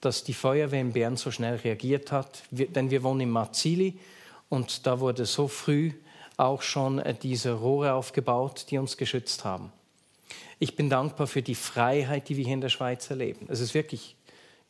dass 0.00 0.24
die 0.24 0.34
Feuerwehr 0.34 0.80
in 0.80 0.92
Bern 0.92 1.16
so 1.16 1.30
schnell 1.30 1.56
reagiert 1.56 2.12
hat, 2.12 2.42
denn 2.50 2.90
wir 2.90 3.02
wohnen 3.02 3.22
in 3.22 3.30
Marzili 3.30 3.98
und 4.48 4.86
da 4.86 5.00
wurde 5.00 5.26
so 5.26 5.48
früh 5.48 5.92
auch 6.36 6.62
schon 6.62 6.98
äh, 7.00 7.14
diese 7.14 7.52
Rohre 7.52 7.92
aufgebaut, 7.92 8.66
die 8.70 8.78
uns 8.78 8.96
geschützt 8.96 9.44
haben. 9.44 9.72
Ich 10.60 10.76
bin 10.76 10.88
dankbar 10.88 11.26
für 11.26 11.42
die 11.42 11.54
Freiheit, 11.54 12.28
die 12.28 12.36
wir 12.36 12.44
hier 12.44 12.54
in 12.54 12.60
der 12.60 12.68
Schweiz 12.68 13.10
erleben. 13.10 13.46
Es 13.48 13.60
ist 13.60 13.74
wirklich, 13.74 14.16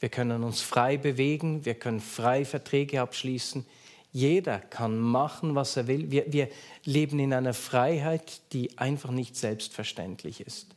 wir 0.00 0.08
können 0.08 0.42
uns 0.44 0.60
frei 0.60 0.96
bewegen, 0.96 1.64
wir 1.64 1.74
können 1.74 2.00
frei 2.00 2.44
Verträge 2.44 3.00
abschließen. 3.00 3.64
Jeder 4.12 4.58
kann 4.58 4.98
machen, 4.98 5.54
was 5.54 5.76
er 5.76 5.86
will. 5.86 6.10
Wir, 6.10 6.32
wir 6.32 6.48
leben 6.84 7.18
in 7.18 7.32
einer 7.32 7.54
Freiheit, 7.54 8.40
die 8.52 8.78
einfach 8.78 9.10
nicht 9.10 9.36
selbstverständlich 9.36 10.40
ist. 10.40 10.68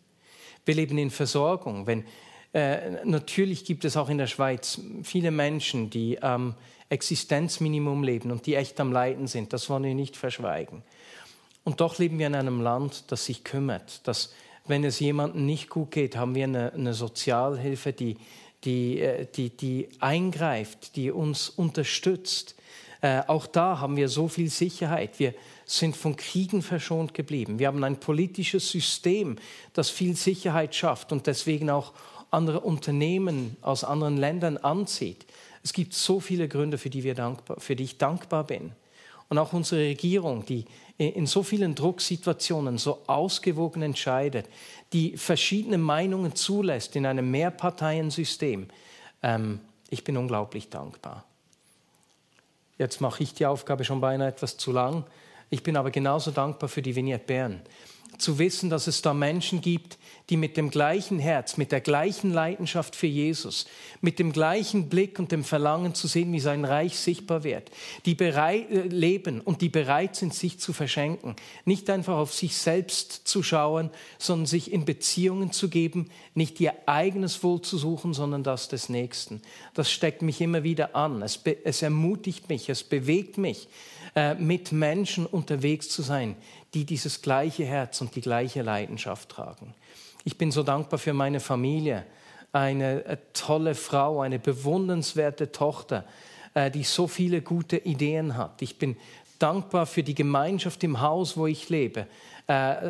Wir 0.66 0.76
leben 0.76 0.98
in 0.98 1.10
Versorgung. 1.10 1.88
Wenn, 1.88 2.06
äh, 2.54 3.06
natürlich 3.06 3.66
gibt 3.66 3.86
es 3.86 3.98
auch 3.98 4.10
in 4.10 4.18
der 4.18 4.28
Schweiz 4.28 4.82
viele 5.04 5.32
Menschen, 5.32 5.90
die 5.90 6.22
am 6.22 6.56
Existenzminimum 6.90 8.04
leben 8.04 8.32
und 8.32 8.46
die 8.46 8.56
echt 8.56 8.80
am 8.80 8.92
Leiden 8.92 9.28
sind. 9.28 9.54
Das 9.54 9.70
wollen 9.70 9.84
wir 9.84 9.96
nicht 9.96 10.18
verschweigen. 10.18 10.84
Und 11.64 11.80
doch 11.80 11.98
leben 12.00 12.20
wir 12.20 12.28
in 12.28 12.36
einem 12.36 12.62
Land, 12.62 13.06
das 13.12 13.26
sich 13.26 13.44
kümmert, 13.44 14.06
das 14.08 14.34
wenn 14.68 14.84
es 14.84 15.00
jemandem 15.00 15.46
nicht 15.46 15.70
gut 15.70 15.92
geht, 15.92 16.16
haben 16.16 16.36
wir 16.36 16.44
eine, 16.44 16.74
eine 16.74 16.94
Sozialhilfe, 16.94 17.94
die, 17.94 18.18
die, 18.64 19.00
äh, 19.00 19.26
die, 19.26 19.50
die 19.50 19.90
eingreift, 20.00 20.96
die 20.96 21.12
uns 21.12 21.50
unterstützt. 21.50 22.56
Äh, 23.02 23.24
auch 23.28 23.48
da 23.48 23.80
haben 23.80 23.96
wir 23.96 24.08
so 24.08 24.28
viel 24.28 24.50
Sicherheit. 24.50 25.20
Wir 25.20 25.34
sind 25.66 25.96
von 25.96 26.16
Kriegen 26.16 26.62
verschont 26.62 27.14
geblieben. 27.14 27.60
Wir 27.60 27.68
haben 27.68 27.84
ein 27.84 28.00
politisches 28.00 28.70
System, 28.70 29.38
das 29.74 29.90
viel 29.90 30.16
Sicherheit 30.16 30.76
schafft 30.76 31.12
und 31.12 31.28
deswegen 31.28 31.70
auch 31.70 31.94
andere 32.32 32.62
Unternehmen 32.62 33.58
aus 33.62 33.84
anderen 33.84 34.18
Ländern 34.18 34.58
anzieht. 34.58 35.26
Es 35.64 35.74
gibt 35.74 35.94
so 35.94 36.20
viele 36.20 36.48
Gründe, 36.48 36.78
für 36.78 36.90
die, 36.90 37.04
wir 37.04 37.14
dankbar, 37.14 37.60
für 37.60 37.76
die 37.76 37.84
ich 37.84 37.98
dankbar 37.98 38.46
bin. 38.46 38.72
Und 39.30 39.38
auch 39.38 39.54
unsere 39.54 39.82
Regierung, 39.82 40.46
die 40.46 40.66
in 40.98 41.26
so 41.26 41.44
vielen 41.44 41.76
Drucksituationen 41.76 42.78
so 42.78 43.00
ausgewogen 43.08 43.82
entscheidet, 43.82 44.48
die 44.94 45.18
verschiedene 45.18 45.78
Meinungen 45.78 46.36
zulässt 46.36 46.96
in 46.96 47.06
einem 47.06 47.32
Mehrparteiensystem. 47.32 48.68
Ähm, 49.24 49.60
ich 49.90 50.04
bin 50.04 50.18
unglaublich 50.18 50.70
dankbar. 50.70 51.24
Jetzt 52.78 53.00
mache 53.00 53.24
ich 53.24 53.34
die 53.34 53.46
Aufgabe 53.46 53.84
schon 53.84 54.02
beinahe 54.02 54.28
etwas 54.28 54.58
zu 54.58 54.72
lang. 54.72 55.06
Ich 55.50 55.64
bin 55.64 55.78
aber 55.78 55.92
genauso 55.92 56.32
dankbar 56.32 56.70
für 56.70 56.82
die 56.82 56.96
Vignette 56.96 57.26
Bern. 57.26 57.62
Zu 58.18 58.40
wissen, 58.40 58.70
dass 58.70 58.88
es 58.88 59.02
da 59.02 59.14
Menschen 59.14 59.62
gibt, 59.62 59.98
die 60.32 60.38
mit 60.38 60.56
dem 60.56 60.70
gleichen 60.70 61.20
Herz, 61.20 61.58
mit 61.58 61.74
der 61.74 61.82
gleichen 61.82 62.32
Leidenschaft 62.32 62.96
für 62.96 63.08
Jesus, 63.08 63.66
mit 64.00 64.18
dem 64.18 64.32
gleichen 64.32 64.88
Blick 64.88 65.20
und 65.20 65.32
dem 65.34 65.44
Verlangen 65.44 65.94
zu 65.94 66.08
sehen, 66.08 66.32
wie 66.32 66.40
sein 66.40 66.64
Reich 66.64 66.98
sichtbar 66.98 67.44
wird, 67.44 67.70
die 68.06 68.16
bereit, 68.16 68.72
äh, 68.72 68.84
leben 68.84 69.42
und 69.42 69.62
die 69.62 69.68
bereit 69.68 70.16
sind, 70.16 70.34
sich 70.34 70.58
zu 70.58 70.72
verschenken, 70.72 71.36
nicht 71.66 71.90
einfach 71.90 72.16
auf 72.16 72.34
sich 72.34 72.56
selbst 72.56 73.28
zu 73.28 73.44
schauen, 73.44 73.90
sondern 74.20 74.46
sich 74.46 74.72
in 74.72 74.86
Beziehungen 74.86 75.52
zu 75.52 75.68
geben, 75.68 76.10
nicht 76.34 76.62
ihr 76.62 76.74
eigenes 76.86 77.44
Wohl 77.44 77.62
zu 77.62 77.78
suchen, 77.78 78.14
sondern 78.14 78.44
das 78.44 78.70
des 78.70 78.88
Nächsten. 78.88 79.42
Das 79.74 79.92
steckt 79.92 80.22
mich 80.22 80.40
immer 80.40 80.64
wieder 80.64 80.96
an. 80.96 81.22
Es, 81.22 81.42
es 81.66 81.82
ermutigt 81.82 82.48
mich, 82.48 82.70
es 82.70 82.84
bewegt 82.84 83.38
mich, 83.38 83.68
äh, 84.14 84.36
mit 84.36 84.74
Menschen 84.74 85.26
unterwegs 85.26 85.88
zu 85.88 86.02
sein, 86.02 86.36
die 86.74 86.86
dieses 86.86 87.22
gleiche 87.22 87.64
Herz 87.64 88.02
und 88.02 88.14
die 88.16 88.22
gleiche 88.22 88.62
Leidenschaft 88.62 89.30
tragen. 89.30 89.74
Ich 90.26 90.38
bin 90.38 90.52
so 90.52 90.64
dankbar 90.64 91.00
für 91.00 91.14
meine 91.14 91.40
Familie, 91.40 92.06
eine 92.52 93.06
äh, 93.06 93.18
tolle 93.32 93.74
Frau, 93.74 94.20
eine 94.20 94.38
bewundernswerte 94.38 95.54
Tochter, 95.54 96.04
äh, 96.54 96.70
die 96.70 96.84
so 96.84 97.08
viele 97.08 97.42
gute 97.42 97.78
Ideen 97.78 98.36
hat. 98.36 98.62
Ich 98.62 98.78
bin 98.78 98.98
dankbar 99.40 99.86
für 99.86 100.04
die 100.04 100.16
Gemeinschaft 100.16 100.84
im 100.84 101.00
Haus, 101.00 101.36
wo 101.36 101.48
ich 101.48 101.70
lebe, 101.70 102.06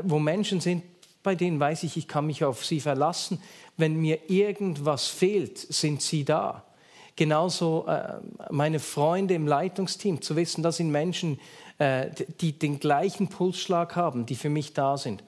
wo 0.03 0.19
Menschen 0.19 0.59
sind, 0.59 0.83
bei 1.23 1.35
denen 1.35 1.59
weiß 1.59 1.83
ich, 1.83 1.97
ich 1.97 2.07
kann 2.07 2.25
mich 2.25 2.43
auf 2.43 2.65
sie 2.65 2.79
verlassen. 2.79 3.41
Wenn 3.77 3.95
mir 3.95 4.29
irgendwas 4.29 5.07
fehlt, 5.07 5.57
sind 5.57 6.01
sie 6.01 6.25
da. 6.25 6.65
Genauso 7.15 7.85
meine 8.49 8.79
Freunde 8.79 9.33
im 9.33 9.45
Leitungsteam, 9.45 10.21
zu 10.21 10.35
wissen, 10.35 10.63
das 10.63 10.77
sind 10.77 10.91
Menschen, 10.91 11.39
die 12.39 12.53
den 12.57 12.79
gleichen 12.79 13.27
Pulsschlag 13.27 13.95
haben, 13.95 14.25
die 14.25 14.35
für 14.35 14.49
mich 14.49 14.73
da 14.73 14.97
sind 14.97 15.23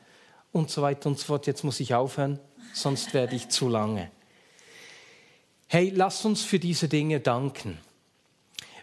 und 0.51 0.69
so 0.69 0.81
weiter 0.81 1.09
und 1.09 1.19
so 1.19 1.25
fort. 1.25 1.45
Jetzt 1.45 1.63
muss 1.63 1.79
ich 1.79 1.93
aufhören, 1.93 2.39
sonst 2.73 3.13
werde 3.13 3.35
ich 3.35 3.49
zu 3.49 3.67
lange. 3.67 4.09
Hey, 5.67 5.91
lass 5.93 6.23
uns 6.23 6.43
für 6.43 6.59
diese 6.59 6.87
Dinge 6.87 7.19
danken. 7.19 7.79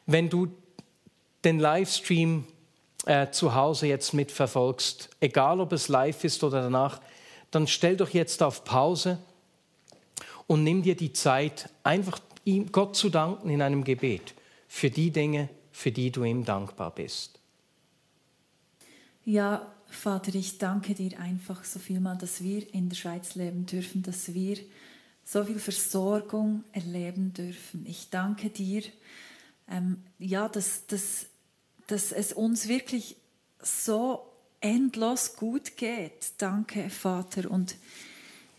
Wenn 0.06 0.28
du 0.28 0.48
den 1.44 1.58
Livestream 1.60 2.44
äh, 3.06 3.30
zu 3.30 3.54
Hause 3.54 3.86
jetzt 3.86 4.12
mitverfolgst, 4.12 5.08
egal 5.20 5.60
ob 5.60 5.72
es 5.72 5.88
live 5.88 6.24
ist 6.24 6.42
oder 6.42 6.62
danach, 6.62 7.00
dann 7.50 7.66
stell 7.66 7.96
doch 7.96 8.10
jetzt 8.10 8.42
auf 8.42 8.64
Pause 8.64 9.18
und 10.48 10.64
nimm 10.64 10.82
dir 10.82 10.96
die 10.96 11.12
Zeit, 11.12 11.70
einfach 11.84 12.18
ihm, 12.44 12.72
Gott 12.72 12.96
zu 12.96 13.09
danken 13.09 13.50
in 13.50 13.62
einem 13.62 13.85
Gebet 13.85 14.35
für 14.68 14.90
die 14.90 15.11
Dinge, 15.11 15.48
für 15.72 15.92
die 15.92 16.11
du 16.11 16.24
ihm 16.24 16.44
dankbar 16.44 16.94
bist. 16.94 17.38
Ja, 19.24 19.72
Vater, 19.87 20.35
ich 20.35 20.59
danke 20.59 20.94
dir 20.94 21.18
einfach 21.18 21.64
so 21.64 21.79
viel 21.79 22.00
mal, 22.00 22.16
dass 22.16 22.42
wir 22.42 22.72
in 22.72 22.88
der 22.88 22.96
Schweiz 22.96 23.35
leben 23.35 23.66
dürfen, 23.66 24.03
dass 24.03 24.33
wir 24.33 24.59
so 25.24 25.44
viel 25.44 25.59
Versorgung 25.59 26.64
erleben 26.72 27.33
dürfen. 27.33 27.85
Ich 27.87 28.11
danke 28.11 28.50
dir, 28.50 28.83
ähm, 29.68 30.03
ja, 30.18 30.48
dass, 30.48 30.87
dass, 30.87 31.26
dass 31.87 32.12
es 32.12 32.33
uns 32.33 32.68
wirklich 32.68 33.16
so 33.61 34.26
endlos 34.61 35.37
gut 35.37 35.76
geht. 35.76 36.33
Danke, 36.38 36.90
Vater. 36.90 37.50
Und 37.50 37.76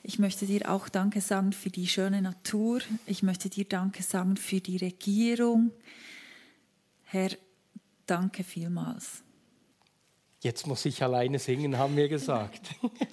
ich 0.04 0.20
möchte 0.20 0.46
dir 0.46 0.70
auch 0.72 0.90
Danke 0.90 1.22
sagen 1.22 1.54
für 1.54 1.70
die 1.70 1.88
schöne 1.88 2.22
Natur. 2.22 2.82
Ich 3.06 3.24
möchte 3.24 3.50
dir 3.50 3.66
Danke 3.66 4.04
sagen 4.04 4.38
für 4.38 4.60
die 4.60 4.78
Regierung. 4.78 5.72
Herr, 7.04 7.32
danke 8.06 8.44
vielmals. 8.44 9.22
Jetzt 10.42 10.66
muss 10.66 10.86
ich 10.86 11.04
alleine 11.04 11.38
singen, 11.38 11.78
haben 11.78 11.96
wir 11.96 12.10
gesagt. 12.10 12.62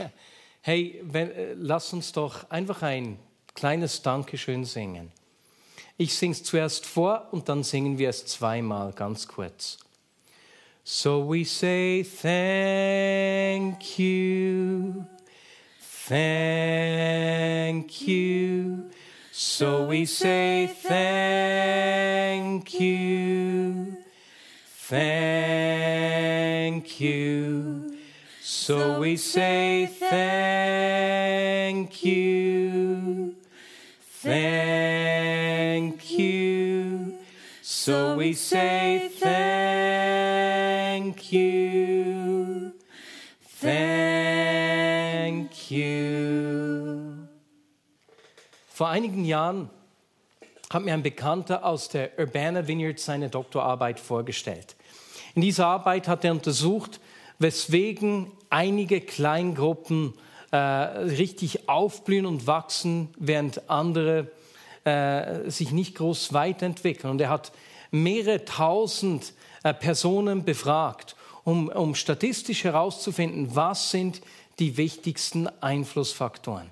hey, 0.63 1.01
wenn, 1.05 1.31
äh, 1.31 1.55
lass 1.55 1.93
uns 1.93 2.13
doch 2.13 2.49
einfach 2.51 2.83
ein 2.83 3.19
kleines 3.55 4.01
Dankeschön 4.03 4.65
singen. 4.65 5.13
Ich 5.99 6.15
singe 6.15 6.33
es 6.33 6.45
zuerst 6.45 6.87
vor 6.87 7.29
und 7.33 7.49
dann 7.49 7.65
singen 7.65 7.99
wir 7.99 8.09
es 8.09 8.25
zweimal, 8.25 8.93
ganz 8.93 9.27
kurz. 9.29 9.79
So 10.85 11.29
we 11.29 11.45
say 11.45 12.03
thank 12.23 13.99
you, 13.99 15.05
thank 16.09 18.09
you. 18.09 18.89
So 19.31 19.85
we 19.85 20.07
say 20.07 20.67
thank 20.67 22.81
you, 22.81 23.99
thank 24.89 26.99
you. 27.01 27.97
So 28.41 29.01
we 29.01 29.17
say 29.17 29.87
thank 29.87 30.15
you, 32.05 33.35
thank 34.23 36.11
you. 36.11 37.15
So 37.61 38.17
we 38.17 38.33
say 38.33 39.11
thank 39.13 41.33
you, 41.33 41.58
Vor 48.79 48.91
einigen 48.91 49.25
Jahren 49.25 49.71
hat 50.71 50.85
mir 50.85 50.95
ein 50.95 51.03
Bekannter 51.03 51.65
aus 51.65 51.89
der 51.89 52.17
Urbana 52.17 52.69
Vineyard 52.69 53.01
seine 53.01 53.29
Doktorarbeit 53.29 53.99
vorgestellt. 53.99 54.77
In 55.35 55.43
dieser 55.43 55.67
Arbeit 55.67 56.07
hat 56.07 56.25
er 56.25 56.31
untersucht, 56.31 57.01
weswegen 57.41 58.31
einige 58.51 59.01
Kleingruppen 59.01 60.15
äh, 60.53 60.57
richtig 60.59 61.69
aufblühen 61.69 62.25
und 62.25 62.47
wachsen, 62.47 63.09
während 63.19 63.69
andere 63.69 64.31
äh, 64.85 65.51
sich 65.51 65.73
nicht 65.73 65.97
groß 65.97 66.33
weiterentwickeln. 66.33 67.11
Und 67.11 67.21
er 67.21 67.31
hat 67.31 67.51
mehrere 67.91 68.45
tausend 68.45 69.33
äh, 69.65 69.75
Personen 69.75 70.45
befragt, 70.45 71.17
um, 71.43 71.69
um 71.69 71.97
statistisch 71.97 72.63
herauszufinden, 72.63 73.57
was 73.57 73.91
sind 73.91 74.21
die 74.61 74.77
wichtigsten 74.77 75.49
Einflussfaktoren. 75.61 76.71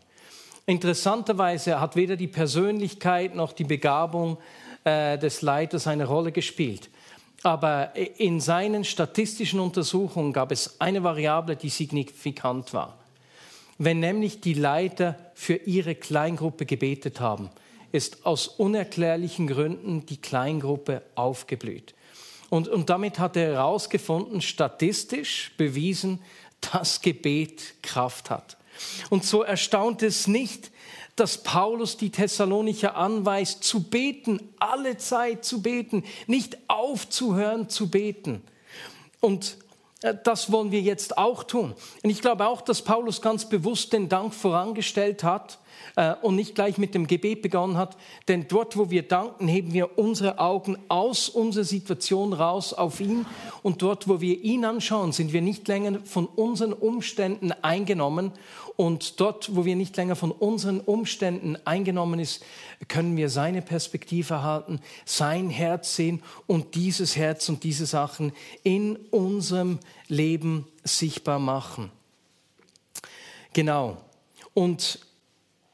Interessanterweise 0.67 1.81
hat 1.81 1.95
weder 1.95 2.17
die 2.17 2.27
Persönlichkeit 2.27 3.37
noch 3.37 3.53
die 3.53 3.65
Begabung 3.65 4.37
äh, 4.83 5.17
des 5.17 5.43
Leiters 5.43 5.87
eine 5.87 6.07
Rolle 6.07 6.33
gespielt. 6.33 6.91
Aber 7.45 7.95
in 7.95 8.41
seinen 8.41 8.83
statistischen 8.83 9.61
Untersuchungen 9.61 10.33
gab 10.33 10.51
es 10.51 10.81
eine 10.81 11.05
Variable, 11.05 11.55
die 11.55 11.69
signifikant 11.69 12.75
war. 12.75 12.99
Wenn 13.79 14.01
nämlich 14.01 14.41
die 14.41 14.55
Leiter 14.55 15.17
für 15.35 15.55
ihre 15.55 15.95
Kleingruppe 15.95 16.67
gebetet 16.67 17.21
haben, 17.21 17.51
ist 17.93 18.27
aus 18.27 18.49
unerklärlichen 18.49 19.47
Gründen 19.47 20.05
die 20.07 20.17
Kleingruppe 20.17 21.03
aufgeblüht. 21.15 21.95
Und, 22.49 22.67
und 22.69 22.91
damit 22.91 23.21
hat 23.21 23.37
er 23.37 23.55
herausgefunden, 23.55 24.41
statistisch 24.41 25.53
bewiesen, 25.57 26.21
dass 26.73 27.01
Gebet 27.01 27.75
Kraft 27.83 28.31
hat. 28.31 28.57
Und 29.11 29.25
so 29.25 29.43
erstaunt 29.43 30.03
es 30.03 30.27
nicht, 30.27 30.71
dass 31.17 31.43
Paulus 31.43 31.97
die 31.97 32.11
Thessalonicher 32.11 32.95
anweist, 32.95 33.65
zu 33.65 33.83
beten, 33.83 34.41
alle 34.59 34.99
Zeit 34.99 35.45
zu 35.45 35.63
beten, 35.63 36.05
nicht 36.27 36.59
aufzuhören 36.69 37.69
zu 37.69 37.91
beten. 37.91 38.43
Und 39.21 39.57
äh, 40.03 40.15
das 40.23 40.53
wollen 40.53 40.71
wir 40.71 40.81
jetzt 40.81 41.17
auch 41.19 41.43
tun. 41.43 41.75
Und 42.03 42.11
ich 42.11 42.21
glaube 42.21 42.47
auch, 42.47 42.61
dass 42.61 42.83
Paulus 42.83 43.23
ganz 43.23 43.49
bewusst 43.49 43.93
den 43.93 44.09
Dank 44.09 44.35
vorangestellt 44.35 45.25
hat 45.25 45.59
äh, 45.97 46.15
und 46.23 46.37
nicht 46.37 46.55
gleich 46.55 46.79
mit 46.79 46.95
dem 46.95 47.07
Gebet 47.07 47.43
begonnen 47.43 47.77
hat. 47.77 47.97
Denn 48.29 48.47
dort, 48.47 48.77
wo 48.77 48.91
wir 48.91 49.03
danken, 49.03 49.49
heben 49.49 49.73
wir 49.73 49.99
unsere 49.99 50.39
Augen 50.39 50.77
aus 50.89 51.29
unserer 51.29 51.65
Situation 51.65 52.33
raus 52.33 52.73
auf 52.73 53.01
ihn. 53.01 53.27
Und 53.63 53.83
dort, 53.83 54.07
wo 54.07 54.21
wir 54.21 54.41
ihn 54.43 54.65
anschauen, 54.65 55.13
sind 55.13 55.33
wir 55.33 55.43
nicht 55.43 55.67
länger 55.67 56.01
von 56.05 56.27
unseren 56.27 56.73
Umständen 56.73 57.53
eingenommen. 57.63 58.33
Und 58.77 59.21
dort, 59.21 59.57
wo 59.57 59.65
wir 59.65 59.75
nicht 59.75 59.97
länger 59.97 60.17
von 60.17 60.31
unseren 60.31 60.81
Umständen 60.81 61.57
eingenommen 61.65 62.21
ist, 62.21 62.45
können 62.89 63.17
wir 63.17 63.31
seine 63.31 63.63
Perspektive 63.63 64.35
erhalten, 64.35 64.81
sein 65.07 65.49
Herz 65.49 65.97
sehen 65.97 66.23
und 66.47 66.75
dieses 66.75 67.17
Herz 67.17 67.49
und 67.49 67.65
diese 67.65 67.87
Sachen 67.87 68.33
in 68.63 68.97
unserem 69.11 69.79
Leben 70.09 70.67
sichtbar 70.85 71.39
machen. 71.39 71.91
Genau. 73.55 73.97
Und 74.53 74.99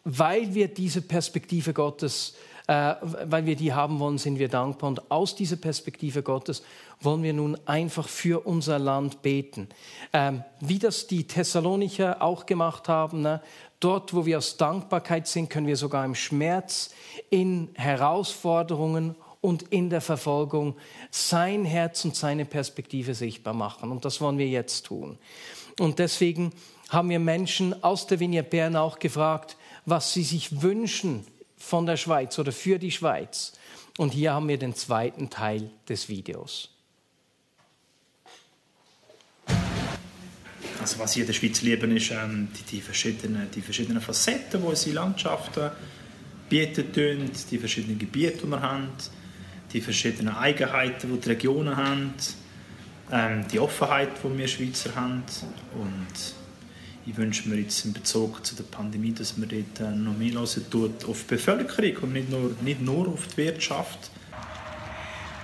weil 0.04 0.54
wir 0.54 0.68
diese 0.68 1.02
Perspektive 1.02 1.72
Gottes, 1.72 2.34
äh, 2.34 2.51
weil 2.66 3.46
wir 3.46 3.56
die 3.56 3.72
haben 3.72 3.98
wollen, 3.98 4.18
sind 4.18 4.38
wir 4.38 4.48
dankbar. 4.48 4.88
Und 4.88 5.10
aus 5.10 5.34
dieser 5.34 5.56
Perspektive 5.56 6.22
Gottes 6.22 6.62
wollen 7.00 7.22
wir 7.22 7.32
nun 7.32 7.58
einfach 7.66 8.08
für 8.08 8.46
unser 8.46 8.78
Land 8.78 9.22
beten. 9.22 9.68
Ähm, 10.12 10.44
wie 10.60 10.78
das 10.78 11.06
die 11.06 11.26
Thessalonicher 11.26 12.22
auch 12.22 12.46
gemacht 12.46 12.88
haben, 12.88 13.22
ne? 13.22 13.42
dort, 13.80 14.14
wo 14.14 14.26
wir 14.26 14.38
aus 14.38 14.56
Dankbarkeit 14.56 15.26
sind, 15.26 15.50
können 15.50 15.66
wir 15.66 15.76
sogar 15.76 16.04
im 16.04 16.14
Schmerz, 16.14 16.94
in 17.30 17.70
Herausforderungen 17.74 19.16
und 19.40 19.64
in 19.64 19.90
der 19.90 20.00
Verfolgung 20.00 20.76
sein 21.10 21.64
Herz 21.64 22.04
und 22.04 22.14
seine 22.14 22.44
Perspektive 22.44 23.14
sichtbar 23.14 23.54
machen. 23.54 23.90
Und 23.90 24.04
das 24.04 24.20
wollen 24.20 24.38
wir 24.38 24.48
jetzt 24.48 24.86
tun. 24.86 25.18
Und 25.80 25.98
deswegen 25.98 26.52
haben 26.90 27.10
wir 27.10 27.18
Menschen 27.18 27.82
aus 27.82 28.06
der 28.06 28.20
Vignette 28.20 28.50
Bern 28.50 28.76
auch 28.76 28.98
gefragt, 28.98 29.56
was 29.84 30.12
sie 30.12 30.22
sich 30.22 30.62
wünschen 30.62 31.26
von 31.62 31.86
der 31.86 31.96
Schweiz 31.96 32.38
oder 32.38 32.52
für 32.52 32.78
die 32.78 32.90
Schweiz. 32.90 33.52
Und 33.96 34.12
hier 34.12 34.32
haben 34.32 34.48
wir 34.48 34.58
den 34.58 34.74
zweiten 34.74 35.30
Teil 35.30 35.70
des 35.88 36.08
Videos. 36.08 36.70
Also 40.80 40.98
was 40.98 41.12
hier 41.14 41.22
in 41.22 41.28
der 41.28 41.34
Schweiz 41.34 41.62
lieben, 41.62 41.96
ist 41.96 42.10
ähm, 42.10 42.48
die, 42.58 42.76
die, 42.76 42.80
verschiedenen, 42.80 43.48
die 43.52 43.62
verschiedenen 43.62 44.02
Facetten, 44.02 44.60
die 44.60 44.66
unsere 44.66 44.96
Landschaften 44.96 45.70
bieten 46.48 46.92
die 46.92 47.58
verschiedenen 47.58 47.98
Gebiete, 47.98 48.38
die 48.38 48.46
wir 48.48 48.60
haben, 48.60 48.88
die 49.72 49.80
verschiedenen 49.80 50.34
Eigenheiten, 50.34 51.12
die 51.12 51.20
die 51.20 51.28
Regionen 51.28 51.76
haben, 51.76 52.14
ähm, 53.10 53.46
die 53.50 53.60
Offenheit, 53.60 54.10
die 54.22 54.38
wir 54.38 54.48
Schweizer 54.48 54.94
haben 54.94 55.22
und 55.74 56.41
ich 57.06 57.16
wünsche 57.16 57.48
mir 57.48 57.56
jetzt 57.56 57.84
in 57.84 57.92
Bezug 57.92 58.44
zu 58.46 58.54
der 58.54 58.64
Pandemie, 58.64 59.12
dass 59.12 59.36
man 59.36 59.48
dort 59.48 59.80
äh, 59.80 59.94
noch 59.94 60.16
mehr 60.16 60.32
hören 60.32 60.70
tut 60.70 61.04
auf 61.04 61.22
die 61.22 61.34
Bevölkerung 61.34 62.04
und 62.04 62.12
nicht 62.12 62.30
nur, 62.30 62.54
nicht 62.62 62.80
nur 62.80 63.08
auf 63.08 63.26
die 63.28 63.38
Wirtschaft. 63.38 64.10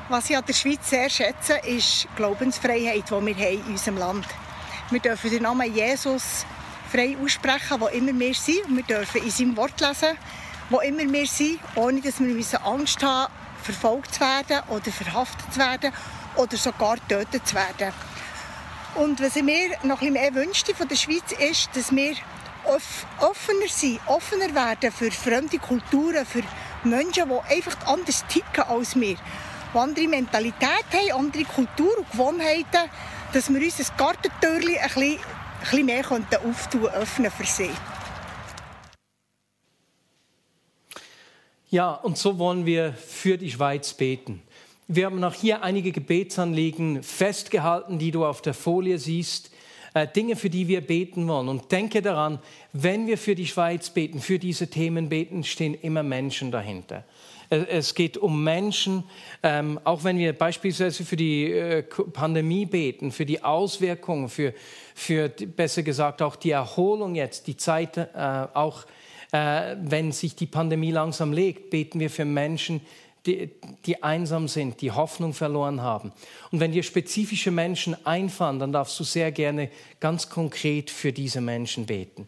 Was 0.09 0.31
ich 0.31 0.37
an 0.37 0.44
der 0.47 0.55
Schweiz 0.55 0.88
sehr 0.88 1.11
schätze, 1.11 1.59
ist 1.66 2.05
die 2.05 2.16
Glaubensfreiheit, 2.16 3.05
die 3.07 3.11
wir 3.11 3.35
haben 3.35 3.66
in 3.66 3.73
unserem 3.73 3.99
Land. 3.99 4.27
Wir 4.90 5.01
dürfen 5.01 5.31
den 5.31 5.42
Namen 5.42 5.75
Jesus 5.75 6.47
frei 6.90 7.16
aussprechen, 7.23 7.79
wo 7.79 7.88
immer 7.88 8.18
wir 8.18 8.35
sind. 8.35 8.62
Wir 8.68 8.85
dürfen 8.85 9.23
in 9.23 9.31
seinem 9.31 9.57
Wort 9.57 9.79
lesen, 9.81 10.16
wo 10.71 10.81
immer 10.81 11.12
wir 11.12 11.27
sind, 11.27 11.59
ohne 11.75 12.01
dass 12.01 12.21
wir 12.21 12.66
Angst 12.66 13.03
haben, 13.03 13.33
verfolgt 13.62 14.14
zu 14.14 14.21
werden 14.21 14.62
oder 14.68 14.90
verhaftet 14.90 15.53
zu 15.53 15.59
werden 15.59 15.92
oder 16.37 16.57
sogar 16.57 16.97
getötet 16.97 17.47
zu 17.47 17.55
werden. 17.55 17.92
Und 18.99 19.23
was 19.23 19.37
ich 19.37 19.45
mir 19.45 19.77
noch 19.85 20.03
ein 20.03 20.13
mehr 20.13 20.35
wünschte 20.35 20.75
von 20.75 20.89
der 20.89 20.97
Schweiz 20.97 21.31
ist, 21.31 21.71
dass 21.75 21.95
wir 21.95 22.17
offener 23.21 23.69
sind, 23.69 24.01
offener 24.07 24.53
werden 24.53 24.91
für 24.91 25.13
fremde 25.13 25.59
Kulturen, 25.59 26.27
für 26.27 26.43
Menschen, 26.83 27.29
die 27.29 27.55
einfach 27.55 27.87
anders 27.87 28.25
ticken 28.27 28.65
als 28.65 28.97
wir, 28.97 29.15
die 29.73 29.79
andere 29.79 30.09
Mentalität 30.09 30.85
haben, 30.93 31.13
andere 31.13 31.45
Kultur 31.45 31.97
und 31.97 32.11
Gewohnheiten, 32.11 32.91
dass 33.33 33.49
wir 33.49 33.63
unser 33.63 33.85
Gartentürchen 33.97 34.77
ein 34.77 34.83
bisschen, 34.83 35.03
ein 35.05 35.19
bisschen 35.61 35.87
mehr 35.87 36.05
auftun, 36.45 36.87
öffnen 36.87 37.31
für 37.31 37.47
sie. 37.47 37.71
Ja, 41.71 41.93
und 41.93 42.19
so 42.19 42.37
wollen 42.41 42.67
wir 42.67 42.95
für 42.95 43.39
die 43.39 43.53
Schweiz 43.53 43.95
beten. 43.95 44.43
Wir 44.90 45.05
haben 45.05 45.22
auch 45.22 45.35
hier 45.35 45.62
einige 45.62 45.92
Gebetsanliegen 45.92 47.03
festgehalten, 47.03 47.98
die 47.98 48.11
du 48.11 48.24
auf 48.24 48.40
der 48.40 48.55
Folie 48.55 48.98
siehst. 48.98 49.51
Äh, 49.92 50.07
Dinge, 50.07 50.35
für 50.35 50.48
die 50.48 50.66
wir 50.66 50.81
beten 50.81 51.29
wollen. 51.29 51.51
Und 51.51 51.70
denke 51.72 52.01
daran, 52.01 52.38
wenn 52.72 53.07
wir 53.07 53.18
für 53.18 53.35
die 53.35 53.46
Schweiz 53.46 53.90
beten, 53.90 54.20
für 54.20 54.38
diese 54.38 54.68
Themen 54.68 55.11
beten, 55.11 55.44
stehen 55.44 55.74
immer 55.74 56.03
Menschen 56.03 56.51
dahinter. 56.51 57.05
Es 57.51 57.94
geht 57.94 58.16
um 58.16 58.42
Menschen, 58.44 59.05
ähm, 59.42 59.79
auch 59.85 60.05
wenn 60.05 60.18
wir 60.18 60.33
beispielsweise 60.33 61.05
für 61.05 61.16
die 61.16 61.53
äh, 61.53 61.83
Pandemie 61.83 62.64
beten, 62.64 63.12
für 63.12 63.27
die 63.27 63.42
Auswirkungen, 63.42 64.31
für, 64.31 64.55
für 64.94 65.29
besser 65.29 65.83
gesagt 65.83 66.22
auch 66.22 66.37
die 66.37 66.51
Erholung 66.51 67.14
jetzt, 67.14 67.46
die 67.46 67.59
Zeit, 67.59 67.98
äh, 67.98 68.07
auch 68.55 68.87
wenn 69.31 70.11
sich 70.11 70.37
die 70.37 70.46
Pandemie 70.46 70.90
langsam 70.90 71.35
legt, 71.35 71.68
beten 71.68 72.01
wir 72.01 72.09
für 72.09 72.24
Menschen, 72.24 72.81
die, 73.29 73.51
die 73.87 74.03
einsam 74.03 74.49
sind, 74.49 74.81
die 74.81 74.91
Hoffnung 74.91 75.35
verloren 75.35 75.83
haben. 75.83 76.12
Und 76.51 76.59
wenn 76.59 76.73
dir 76.73 76.83
spezifische 76.83 77.51
Menschen 77.51 77.95
einfallen, 78.05 78.59
dann 78.59 78.73
darfst 78.73 78.99
du 78.99 79.05
sehr 79.05 79.31
gerne 79.31 79.71
ganz 80.01 80.29
konkret 80.29 80.91
für 80.91 81.12
diese 81.12 81.41
Menschen 81.41 81.87
beten. 81.87 82.27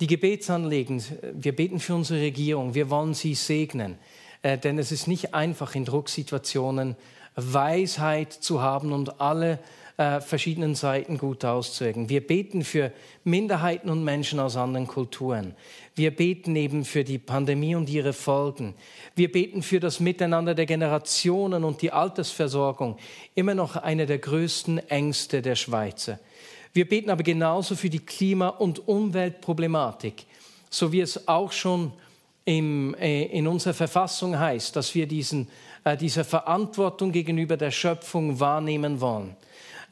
Die 0.00 0.06
Gebetsanliegen, 0.06 1.04
wir 1.34 1.54
beten 1.54 1.78
für 1.78 1.94
unsere 1.94 2.20
Regierung, 2.20 2.74
wir 2.74 2.88
wollen 2.88 3.14
sie 3.14 3.34
segnen, 3.34 3.98
äh, 4.42 4.56
denn 4.56 4.78
es 4.78 4.90
ist 4.90 5.06
nicht 5.06 5.34
einfach 5.34 5.74
in 5.74 5.84
Drucksituationen 5.84 6.96
Weisheit 7.36 8.32
zu 8.32 8.62
haben 8.62 8.92
und 8.92 9.20
alle 9.20 9.58
äh, 9.96 10.20
verschiedenen 10.20 10.74
Seiten 10.74 11.18
gut 11.18 11.44
auszuwirken. 11.44 12.08
Wir 12.08 12.26
beten 12.26 12.64
für 12.64 12.92
Minderheiten 13.24 13.90
und 13.90 14.04
Menschen 14.04 14.40
aus 14.40 14.56
anderen 14.56 14.86
Kulturen. 14.86 15.54
Wir 15.94 16.10
beten 16.10 16.56
eben 16.56 16.84
für 16.84 17.04
die 17.04 17.18
Pandemie 17.18 17.74
und 17.74 17.90
ihre 17.90 18.12
Folgen. 18.12 18.74
Wir 19.14 19.30
beten 19.30 19.62
für 19.62 19.80
das 19.80 20.00
Miteinander 20.00 20.54
der 20.54 20.66
Generationen 20.66 21.64
und 21.64 21.82
die 21.82 21.92
Altersversorgung. 21.92 22.96
Immer 23.34 23.54
noch 23.54 23.76
eine 23.76 24.06
der 24.06 24.18
größten 24.18 24.78
Ängste 24.88 25.42
der 25.42 25.56
Schweizer. 25.56 26.18
Wir 26.72 26.88
beten 26.88 27.10
aber 27.10 27.22
genauso 27.22 27.76
für 27.76 27.90
die 27.90 27.98
Klima- 27.98 28.48
und 28.48 28.88
Umweltproblematik, 28.88 30.24
so 30.70 30.90
wie 30.90 31.00
es 31.00 31.28
auch 31.28 31.52
schon 31.52 31.92
im, 32.46 32.94
äh, 32.94 33.24
in 33.24 33.46
unserer 33.46 33.74
Verfassung 33.74 34.38
heißt, 34.38 34.74
dass 34.74 34.94
wir 34.94 35.06
diesen, 35.06 35.48
äh, 35.84 35.96
diese 35.96 36.24
Verantwortung 36.24 37.12
gegenüber 37.12 37.56
der 37.56 37.70
Schöpfung 37.70 38.40
wahrnehmen 38.40 39.00
wollen. 39.00 39.36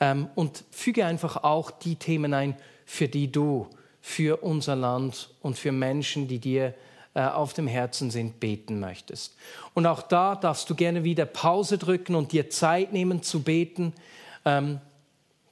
Ähm, 0.01 0.29
und 0.35 0.65
füge 0.71 1.05
einfach 1.05 1.45
auch 1.45 1.71
die 1.71 1.97
Themen 1.97 2.35
ein, 2.35 2.57
für 2.85 3.09
die 3.09 3.31
du, 3.31 3.69
für 4.01 4.43
unser 4.43 4.77
Land 4.77 5.31
und 5.43 5.59
für 5.59 5.73
Menschen, 5.73 6.27
die 6.27 6.39
dir 6.39 6.75
äh, 7.15 7.23
auf 7.23 7.53
dem 7.53 7.67
Herzen 7.67 8.11
sind, 8.11 8.41
beten 8.41 8.81
möchtest. 8.81 9.37
Und 9.75 9.87
auch 9.87 10.03
da 10.03 10.37
darfst 10.37 10.71
du 10.71 10.75
gerne 10.75 11.05
wieder 11.05 11.27
Pause 11.27 11.77
drücken 11.77 12.15
und 12.15 12.33
dir 12.33 12.51
Zeit 12.51 12.93
nehmen 12.93 13.23
zu 13.23 13.43
beten. 13.43 13.93
Ähm, 14.45 14.81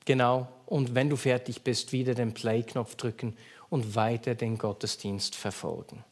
genau. 0.04 0.48
Und 0.66 0.94
wenn 0.94 1.10
du 1.10 1.16
fertig 1.16 1.62
bist, 1.62 1.92
wieder 1.92 2.14
den 2.14 2.32
Play-Knopf 2.32 2.94
drücken 2.94 3.36
und 3.70 3.94
weiter 3.94 4.34
den 4.34 4.56
Gottesdienst 4.56 5.34
verfolgen. 5.34 6.04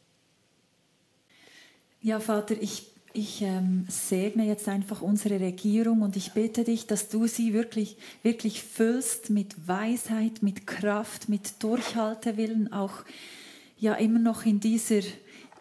Ja, 2.01 2.19
Vater, 2.19 2.55
ich, 2.59 2.87
ich 3.17 3.41
ähm, 3.41 3.85
segne 3.89 4.45
jetzt 4.45 4.67
einfach 4.69 5.01
unsere 5.01 5.39
Regierung 5.39 6.03
und 6.03 6.15
ich 6.15 6.33
bitte 6.33 6.63
dich, 6.63 6.85
dass 6.85 7.09
du 7.09 7.25
sie 7.25 7.51
wirklich, 7.51 7.97
wirklich 8.21 8.61
füllst 8.61 9.31
mit 9.31 9.67
Weisheit, 9.67 10.43
mit 10.43 10.67
Kraft, 10.67 11.27
mit 11.27 11.63
Durchhaltewillen, 11.63 12.71
auch 12.71 13.03
ja 13.79 13.95
immer 13.95 14.19
noch 14.19 14.45
in 14.45 14.59
dieser 14.59 15.01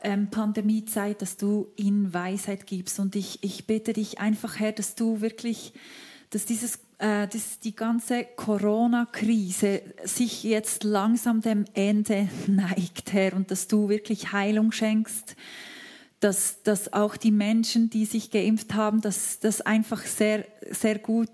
ähm, 0.03 0.29
Pandemiezeit, 0.29 1.23
dass 1.23 1.39
du 1.39 1.69
ihnen 1.77 2.13
Weisheit 2.13 2.67
gibst. 2.67 3.01
Und 3.01 3.17
ich, 3.17 3.43
ich 3.43 3.67
bitte 3.67 3.95
dich 3.95 4.19
einfach, 4.19 4.61
Herr, 4.61 4.73
dass 4.73 4.95
du 4.95 5.23
wirklich, 5.23 5.73
dass 6.31 6.45
dieses 6.45 6.81
äh, 6.99 7.27
dass 7.27 7.59
die 7.61 7.75
ganze 7.75 8.25
Corona-Krise 8.37 9.81
sich 10.05 10.45
jetzt 10.45 10.85
langsam 10.85 11.41
dem 11.41 11.65
Ende 11.73 12.29
neigt, 12.47 13.15
Herr, 13.15 13.35
und 13.35 13.51
dass 13.51 13.67
du 13.67 13.89
wirklich 13.89 14.33
Heilung 14.33 14.73
schenkst, 14.73 15.37
dass, 16.21 16.63
dass 16.63 16.93
auch 16.93 17.17
die 17.17 17.31
Menschen, 17.31 17.91
die 17.91 18.05
sich 18.05 18.31
geimpft 18.31 18.75
haben, 18.75 19.01
dass 19.01 19.39
das 19.39 19.61
einfach 19.61 20.05
sehr, 20.05 20.47
sehr 20.71 20.99
gut, 20.99 21.29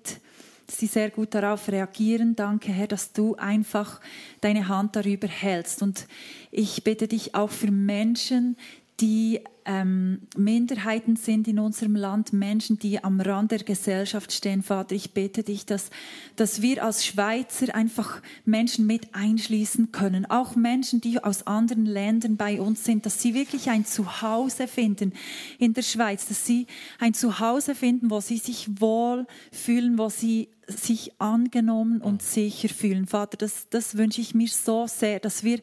sie 0.68 0.86
sehr 0.86 1.10
gut 1.10 1.34
darauf 1.34 1.68
reagieren. 1.68 2.34
Danke, 2.34 2.72
Herr, 2.72 2.88
dass 2.88 3.12
du 3.12 3.36
einfach 3.36 4.00
deine 4.40 4.68
Hand 4.68 4.96
darüber 4.96 5.28
hältst. 5.28 5.82
Und 5.82 6.06
ich 6.50 6.82
bitte 6.82 7.08
dich 7.08 7.34
auch 7.34 7.50
für 7.50 7.70
Menschen, 7.70 8.56
die 9.00 9.40
ähm, 9.64 10.22
Minderheiten 10.36 11.16
sind 11.16 11.48
in 11.48 11.58
unserem 11.58 11.96
Land, 11.96 12.32
Menschen, 12.32 12.78
die 12.78 13.02
am 13.02 13.20
Rand 13.20 13.50
der 13.50 13.60
Gesellschaft 13.60 14.32
stehen. 14.32 14.62
Vater, 14.62 14.94
ich 14.94 15.12
bete 15.12 15.42
dich, 15.42 15.66
dass, 15.66 15.90
dass 16.36 16.62
wir 16.62 16.84
als 16.84 17.06
Schweizer 17.06 17.74
einfach 17.74 18.20
Menschen 18.44 18.86
mit 18.86 19.14
einschließen 19.14 19.92
können. 19.92 20.26
Auch 20.26 20.56
Menschen, 20.56 21.00
die 21.00 21.22
aus 21.22 21.46
anderen 21.46 21.86
Ländern 21.86 22.36
bei 22.36 22.60
uns 22.60 22.84
sind, 22.84 23.06
dass 23.06 23.22
sie 23.22 23.34
wirklich 23.34 23.70
ein 23.70 23.84
Zuhause 23.84 24.68
finden 24.68 25.12
in 25.58 25.74
der 25.74 25.82
Schweiz, 25.82 26.26
dass 26.26 26.46
sie 26.46 26.66
ein 26.98 27.14
Zuhause 27.14 27.74
finden, 27.74 28.10
wo 28.10 28.20
sie 28.20 28.38
sich 28.38 28.68
wohl 28.80 29.26
fühlen, 29.50 29.98
wo 29.98 30.08
sie 30.08 30.48
sich 30.66 31.12
angenommen 31.20 32.00
und 32.00 32.22
sicher 32.22 32.68
fühlen. 32.68 33.06
Vater, 33.06 33.36
das, 33.36 33.68
das 33.70 33.96
wünsche 33.96 34.20
ich 34.20 34.34
mir 34.34 34.48
so 34.48 34.86
sehr, 34.86 35.20
dass 35.20 35.44
wir 35.44 35.60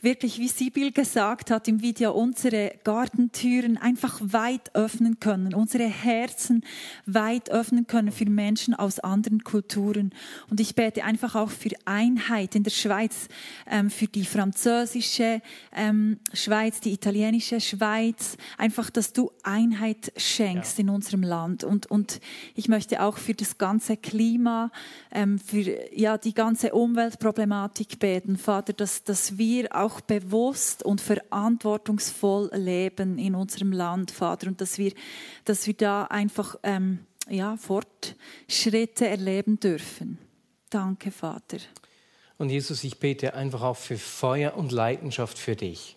wirklich, 0.00 0.38
wie 0.38 0.48
Sibyl 0.48 0.92
gesagt 0.92 1.50
hat 1.50 1.68
im 1.68 1.82
Video, 1.82 2.12
unsere 2.12 2.72
Gartentüren 3.40 3.76
einfach 3.76 4.20
weit 4.22 4.74
öffnen 4.74 5.18
können, 5.20 5.54
unsere 5.54 5.84
Herzen 5.84 6.64
weit 7.06 7.50
öffnen 7.50 7.86
können 7.86 8.12
für 8.12 8.28
Menschen 8.28 8.74
aus 8.74 8.98
anderen 8.98 9.44
Kulturen. 9.44 10.12
Und 10.50 10.60
ich 10.60 10.74
bete 10.74 11.04
einfach 11.04 11.34
auch 11.34 11.50
für 11.50 11.70
Einheit 11.84 12.54
in 12.54 12.64
der 12.64 12.70
Schweiz, 12.70 13.28
ähm, 13.70 13.90
für 13.90 14.06
die 14.06 14.24
französische 14.24 15.40
ähm, 15.74 16.18
Schweiz, 16.32 16.80
die 16.80 16.92
italienische 16.92 17.60
Schweiz, 17.60 18.36
einfach, 18.58 18.90
dass 18.90 19.12
du 19.12 19.30
Einheit 19.42 20.12
schenkst 20.16 20.78
ja. 20.78 20.82
in 20.82 20.90
unserem 20.90 21.22
Land. 21.22 21.64
Und, 21.64 21.86
und 21.86 22.20
ich 22.54 22.68
möchte 22.68 23.02
auch 23.02 23.16
für 23.16 23.34
das 23.34 23.58
ganze 23.58 23.96
Klima 23.96 24.20
Klima, 24.20 24.70
ähm, 25.12 25.38
für 25.38 25.94
ja, 25.96 26.18
die 26.18 26.34
ganze 26.34 26.72
Umweltproblematik 26.72 27.98
beten, 27.98 28.36
Vater, 28.36 28.72
dass, 28.72 29.04
dass 29.04 29.38
wir 29.38 29.74
auch 29.74 30.00
bewusst 30.00 30.82
und 30.82 31.00
verantwortungsvoll 31.00 32.50
leben 32.54 33.18
in 33.30 33.34
unserem 33.36 33.72
Land, 33.72 34.10
Vater, 34.10 34.48
und 34.48 34.60
dass 34.60 34.78
wir, 34.78 34.92
dass 35.44 35.66
wir 35.66 35.74
da 35.74 36.04
einfach 36.04 36.56
ähm, 36.62 37.00
ja, 37.28 37.56
Fortschritte 37.56 39.06
erleben 39.06 39.58
dürfen. 39.60 40.18
Danke, 40.68 41.10
Vater. 41.10 41.58
Und 42.38 42.50
Jesus, 42.50 42.84
ich 42.84 42.98
bete 42.98 43.34
einfach 43.34 43.62
auch 43.62 43.76
für 43.76 43.98
Feuer 43.98 44.56
und 44.56 44.72
Leidenschaft 44.72 45.38
für 45.38 45.56
dich. 45.56 45.96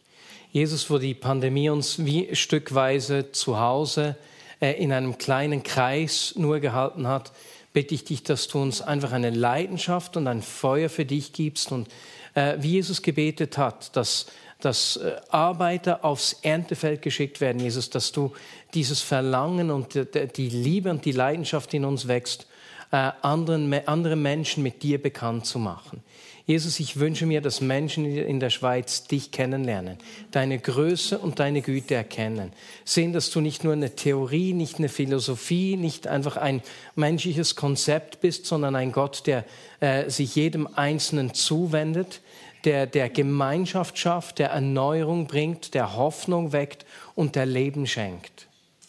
Jesus, 0.52 0.89
wo 0.89 0.98
die 0.98 1.13
Pandemie 1.13 1.69
uns 1.69 2.06
wie 2.06 2.36
stückweise 2.36 3.32
zu 3.32 3.60
Hause 3.60 4.15
äh, 4.60 4.74
in 4.74 4.91
einem 4.91 5.17
kleinen 5.17 5.63
Kreis 5.63 6.34
nur 6.38 6.60
gehalten 6.60 7.08
hat, 7.08 7.32
bitte 7.74 7.96
ich 7.96 8.04
dich, 8.04 8.24
dass 8.24 8.48
du 8.48 8.62
uns 8.62 8.82
einfach 8.82 9.12
eine 9.12 9.32
Leidenschaft 9.32 10.15
und 10.15 10.28
ein 10.28 10.41
Feuer 10.41 10.89
für 10.89 11.06
dich 11.06 11.34
gibst 11.34 11.72
und 11.72 11.88
äh, 12.36 12.58
wie 12.60 12.74
Jesus 12.74 13.02
gebetet 13.02 13.58
hat, 13.58 13.96
dass, 13.96 14.28
dass 14.63 14.97
äh, 14.97 15.15
Arbeiter 15.30 16.06
aufs 16.06 16.34
Erntefeld 16.41 17.02
geschickt 17.02 17.41
werden, 17.41 17.60
Jesus, 17.60 17.89
dass 17.89 18.12
du 18.12 18.34
dieses 18.73 19.02
Verlangen 19.02 19.71
und 19.71 19.93
die 19.93 20.49
Liebe 20.49 20.89
und 20.89 21.06
die 21.06 21.12
Leidenschaft 21.12 21.73
in 21.73 21.86
uns 21.86 22.08
wächst, 22.08 22.47
äh, 22.91 23.12
anderen, 23.21 23.73
andere 23.88 24.15
Menschen 24.15 24.63
mit 24.63 24.84
dir 24.84 25.02
bekannt 25.02 25.45
zu 25.45 25.60
machen. 25.60 26.02
Jesus, 26.45 26.82
ich 26.82 26.99
wünsche 26.99 27.26
mir, 27.26 27.39
dass 27.39 27.62
Menschen 27.62 28.06
in 28.06 28.41
der 28.41 28.49
Schweiz 28.49 29.06
dich 29.06 29.32
kennenlernen, 29.32 29.97
deine 30.32 30.60
Größe 30.60 31.17
und 31.17 31.39
deine 31.39 31.62
Güte 31.62 31.95
erkennen. 31.95 32.52
Sehen, 32.84 33.13
dass 33.13 33.32
du 33.32 33.39
nicht 33.39 33.63
nur 33.63 33.71
eine 33.71 33.95
Theorie, 33.95 34.52
nicht 34.52 34.78
eine 34.78 34.89
Philosophie, 34.89 35.78
nicht 35.78 36.06
einfach 36.08 36.36
ein 36.36 36.62
menschliches 36.95 37.56
Konzept 37.56 38.19
bist, 38.19 38.45
sondern 38.45 38.76
ein 38.76 38.91
Gott, 38.91 39.26
der 39.26 39.45
äh, 39.80 40.10
sich 40.10 40.36
jedem 40.36 40.67
Einzelnen 40.67 41.34
zuwendet, 41.34 42.19
der, 42.65 42.88
der 42.88 43.10
Gemeinschaft 43.10 43.97
schafft, 43.97 44.39
der 44.39 44.49
Erneuerung 44.52 45.28
bringt, 45.28 45.73
der 45.73 45.95
Hoffnung 45.95 46.52
weckt 46.52 46.86
und 47.15 47.36
der 47.36 47.45
Leben 47.45 47.88
schenkt. 47.88 48.47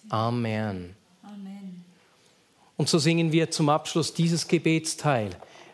Amen. 0.09 0.95
Amen. 1.23 1.85
Und 2.77 2.89
so 2.89 2.99
singen 2.99 3.33
wir 3.33 3.51
zum 3.51 3.69
Abschluss 3.69 4.15
dieses 4.15 4.49
Gebetsteil, 4.49 5.31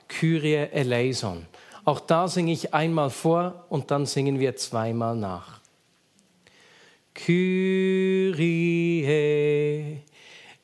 Kyrie 0.09 0.69
eleison. 0.73 1.47
Auch 1.85 2.01
da 2.01 2.29
singe 2.29 2.53
ich 2.53 2.75
einmal 2.75 3.11
vor 3.11 3.65
und 3.69 3.91
dann 3.91 4.07
singen 4.07 4.39
wir 4.39 4.57
zweimal 4.57 5.17
nach. 5.17 5.61
Kyrie 7.15 8.35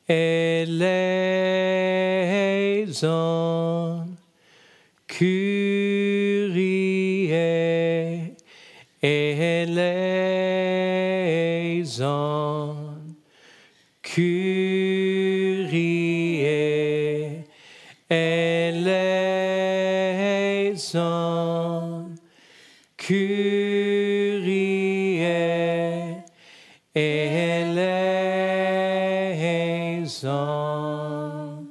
eleison. 0.07 0.97
Kyrie 5.07 6.26
eleison. 30.07 31.67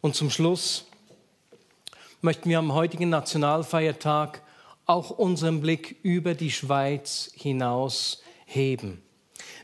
Und 0.00 0.14
zum 0.14 0.30
Schluss 0.30 0.86
möchten 2.22 2.48
wir 2.48 2.58
am 2.58 2.72
heutigen 2.72 3.10
Nationalfeiertag 3.10 4.42
auch 4.86 5.10
unseren 5.10 5.60
Blick 5.60 5.96
über 6.02 6.34
die 6.34 6.50
Schweiz 6.50 7.30
hinaus 7.34 8.22
heben. 8.46 9.02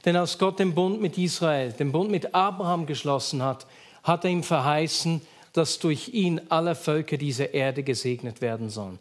Denn 0.04 0.14
als 0.16 0.38
Gott 0.38 0.58
den 0.60 0.74
Bund 0.74 1.00
mit 1.00 1.18
Israel, 1.18 1.72
den 1.72 1.90
Bund 1.90 2.10
mit 2.10 2.34
Abraham 2.34 2.86
geschlossen 2.86 3.42
hat, 3.42 3.66
hat 4.02 4.24
er 4.24 4.30
ihm 4.30 4.42
verheißen, 4.42 5.20
dass 5.52 5.78
durch 5.78 6.10
ihn 6.10 6.40
alle 6.48 6.74
Völker 6.74 7.16
dieser 7.16 7.54
Erde 7.54 7.82
gesegnet 7.82 8.40
werden 8.40 8.68
sollen. 8.70 8.98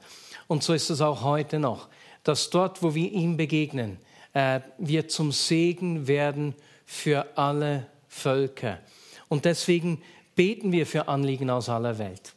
Und 0.48 0.63
so 0.63 0.74
ist 0.74 0.89
es 0.89 1.02
auch 1.02 1.21
heute 1.21 1.60
noch, 1.60 1.89
dass 2.25 2.49
dort, 2.49 2.83
wo 2.83 2.93
wir 2.93 3.09
ihm 3.09 3.38
begegnen, 3.38 3.97
äh, 4.33 4.59
wir 4.77 5.07
zum 5.07 5.31
Segen 5.31 6.07
werden 6.07 6.53
für 6.85 7.38
alle 7.38 7.88
Völker. 8.09 8.79
Und 9.29 9.45
deswegen 9.45 10.01
beten 10.35 10.73
wir 10.73 10.85
für 10.85 11.07
Anliegen 11.07 11.49
aus 11.49 11.69
aller 11.69 11.97
Welt. 11.97 12.33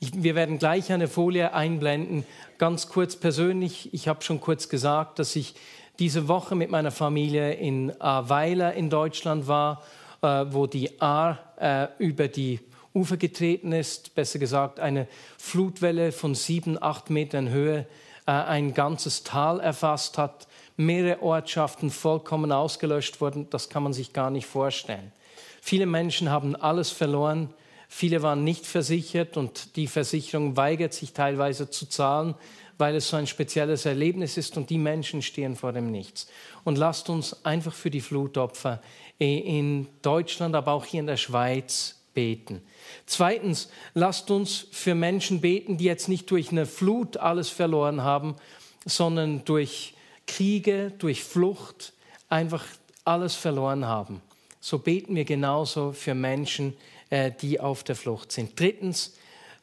Wir 0.00 0.34
werden 0.34 0.58
gleich 0.58 0.90
eine 0.90 1.06
Folie 1.06 1.52
einblenden. 1.52 2.24
Ganz 2.58 2.88
kurz 2.88 3.14
persönlich, 3.14 3.92
ich 3.92 4.08
habe 4.08 4.24
schon 4.24 4.40
kurz 4.40 4.68
gesagt, 4.68 5.18
dass 5.18 5.36
ich 5.36 5.54
diese 5.98 6.26
Woche 6.26 6.54
mit 6.54 6.70
meiner 6.70 6.90
Familie 6.90 7.52
in 7.52 7.92
Weiler 8.00 8.74
in 8.74 8.90
Deutschland 8.90 9.46
war, 9.46 9.82
äh, 10.22 10.46
wo 10.48 10.66
die 10.66 11.00
Ahr 11.00 11.38
äh, 11.60 11.86
über 11.98 12.28
die 12.28 12.60
Ufer 12.94 13.16
getreten 13.16 13.72
ist, 13.72 14.14
besser 14.14 14.38
gesagt 14.38 14.80
eine 14.80 15.06
Flutwelle 15.38 16.12
von 16.12 16.34
sieben, 16.34 16.82
acht 16.82 17.10
Metern 17.10 17.48
Höhe 17.48 17.86
ein 18.26 18.74
ganzes 18.74 19.24
Tal 19.24 19.60
erfasst 19.60 20.18
hat, 20.18 20.46
mehrere 20.76 21.22
Ortschaften 21.22 21.90
vollkommen 21.90 22.52
ausgelöscht 22.52 23.20
wurden, 23.20 23.48
das 23.50 23.68
kann 23.68 23.82
man 23.82 23.92
sich 23.92 24.12
gar 24.12 24.30
nicht 24.30 24.46
vorstellen. 24.46 25.12
Viele 25.60 25.86
Menschen 25.86 26.30
haben 26.30 26.56
alles 26.56 26.90
verloren, 26.90 27.52
viele 27.88 28.22
waren 28.22 28.44
nicht 28.44 28.66
versichert 28.66 29.36
und 29.36 29.76
die 29.76 29.86
Versicherung 29.86 30.56
weigert 30.56 30.94
sich 30.94 31.12
teilweise 31.12 31.70
zu 31.70 31.86
zahlen, 31.88 32.34
weil 32.78 32.96
es 32.96 33.08
so 33.08 33.16
ein 33.16 33.26
spezielles 33.26 33.86
Erlebnis 33.86 34.36
ist 34.36 34.56
und 34.56 34.70
die 34.70 34.78
Menschen 34.78 35.22
stehen 35.22 35.54
vor 35.54 35.72
dem 35.72 35.90
Nichts. 35.90 36.26
Und 36.64 36.78
lasst 36.78 37.08
uns 37.10 37.44
einfach 37.44 37.74
für 37.74 37.90
die 37.90 38.00
Flutopfer 38.00 38.80
in 39.18 39.86
Deutschland, 40.02 40.56
aber 40.56 40.72
auch 40.72 40.84
hier 40.84 41.00
in 41.00 41.06
der 41.06 41.16
Schweiz 41.16 42.01
beten. 42.14 42.62
Zweitens, 43.06 43.70
lasst 43.94 44.30
uns 44.30 44.66
für 44.70 44.94
Menschen 44.94 45.40
beten, 45.40 45.76
die 45.78 45.84
jetzt 45.84 46.08
nicht 46.08 46.30
durch 46.30 46.50
eine 46.50 46.66
Flut 46.66 47.16
alles 47.16 47.48
verloren 47.48 48.02
haben, 48.02 48.36
sondern 48.84 49.44
durch 49.44 49.94
Kriege, 50.26 50.92
durch 50.98 51.24
Flucht 51.24 51.92
einfach 52.28 52.64
alles 53.04 53.34
verloren 53.34 53.86
haben. 53.86 54.22
So 54.60 54.78
beten 54.78 55.14
wir 55.14 55.24
genauso 55.24 55.92
für 55.92 56.14
Menschen, 56.14 56.74
äh, 57.10 57.32
die 57.40 57.60
auf 57.60 57.82
der 57.84 57.96
Flucht 57.96 58.32
sind. 58.32 58.58
Drittens, 58.58 59.16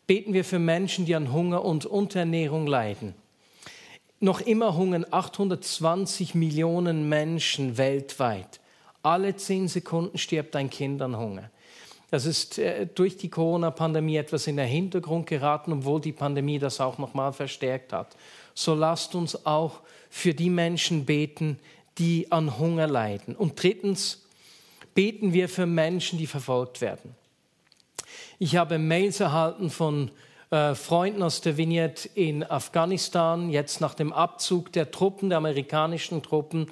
beten 0.07 0.33
wir 0.33 0.43
für 0.43 0.59
Menschen, 0.59 1.05
die 1.05 1.15
an 1.15 1.31
Hunger 1.31 1.63
und 1.63 1.85
Unterernährung 1.85 2.67
leiden. 2.67 3.13
Noch 4.19 4.41
immer 4.41 4.75
hungern 4.75 5.05
820 5.09 6.35
Millionen 6.35 7.07
Menschen 7.07 7.77
weltweit. 7.77 8.59
Alle 9.01 9.37
zehn 9.37 9.67
Sekunden 9.67 10.17
stirbt 10.17 10.55
ein 10.55 10.69
Kind 10.69 11.01
an 11.01 11.15
Hunger. 11.15 11.49
Das 12.11 12.25
ist 12.25 12.57
äh, 12.57 12.87
durch 12.87 13.17
die 13.17 13.29
Corona-Pandemie 13.29 14.17
etwas 14.17 14.47
in 14.47 14.57
den 14.57 14.67
Hintergrund 14.67 15.27
geraten, 15.27 15.73
obwohl 15.73 16.01
die 16.01 16.11
Pandemie 16.11 16.59
das 16.59 16.81
auch 16.81 16.97
nochmal 16.97 17.33
verstärkt 17.33 17.93
hat. 17.93 18.15
So 18.53 18.73
lasst 18.73 19.15
uns 19.15 19.45
auch 19.45 19.81
für 20.09 20.33
die 20.33 20.49
Menschen 20.49 21.05
beten, 21.05 21.59
die 21.97 22.31
an 22.31 22.57
Hunger 22.57 22.87
leiden. 22.87 23.35
Und 23.35 23.61
drittens 23.61 24.23
beten 24.95 25.33
wir 25.33 25.49
für 25.49 25.65
Menschen, 25.65 26.17
die 26.17 26.27
verfolgt 26.27 26.81
werden. 26.81 27.15
Ich 28.39 28.55
habe 28.55 28.79
Mails 28.79 29.19
erhalten 29.19 29.69
von 29.69 30.11
äh, 30.49 30.73
Freunden 30.73 31.21
aus 31.21 31.41
der 31.41 31.57
Vignette 31.57 32.09
in 32.15 32.43
Afghanistan. 32.43 33.49
Jetzt 33.49 33.81
nach 33.81 33.93
dem 33.93 34.11
Abzug 34.13 34.71
der 34.71 34.91
Truppen, 34.91 35.29
der 35.29 35.37
amerikanischen 35.37 36.23
Truppen, 36.23 36.67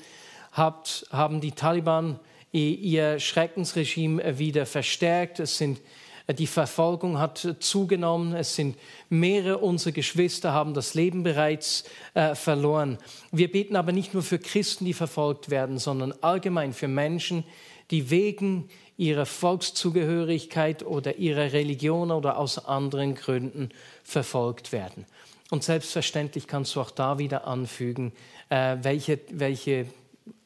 hat, 0.52 1.06
haben 1.12 1.42
die 1.42 1.52
Taliban 1.52 2.20
ihr 2.52 3.20
Schreckensregime 3.20 4.40
wieder 4.40 4.66
verstärkt. 4.66 5.40
Es 5.40 5.58
sind, 5.58 5.82
die 6.30 6.48
Verfolgung 6.48 7.20
hat 7.20 7.56
zugenommen. 7.60 8.34
Es 8.34 8.56
sind 8.56 8.78
mehrere 9.10 9.60
unserer 9.60 9.94
Geschwister 9.94 10.54
haben 10.54 10.74
das 10.74 10.94
Leben 10.94 11.24
bereits 11.24 11.84
äh, 12.14 12.36
verloren. 12.36 12.98
Wir 13.32 13.52
beten 13.52 13.76
aber 13.76 13.92
nicht 13.92 14.14
nur 14.14 14.24
für 14.24 14.40
Christen, 14.40 14.86
die 14.86 14.94
verfolgt 14.94 15.50
werden, 15.50 15.78
sondern 15.78 16.14
allgemein 16.22 16.74
für 16.74 16.88
Menschen, 16.88 17.44
die 17.92 18.10
wegen 18.10 18.70
ihrer 18.98 19.26
Volkszugehörigkeit 19.26 20.84
oder 20.84 21.18
ihrer 21.18 21.54
Religion 21.54 22.12
oder 22.12 22.38
aus 22.38 22.66
anderen 22.66 23.16
Gründen 23.16 23.70
verfolgt 24.04 24.72
werden. 24.72 25.06
Und 25.50 25.64
selbstverständlich 25.64 26.48
kannst 26.48 26.76
du 26.76 26.82
auch 26.82 26.92
da 26.92 27.20
wieder 27.20 27.48
anfügen, 27.48 28.12
äh, 28.50 28.78
welche, 28.82 29.20
welche 29.30 29.86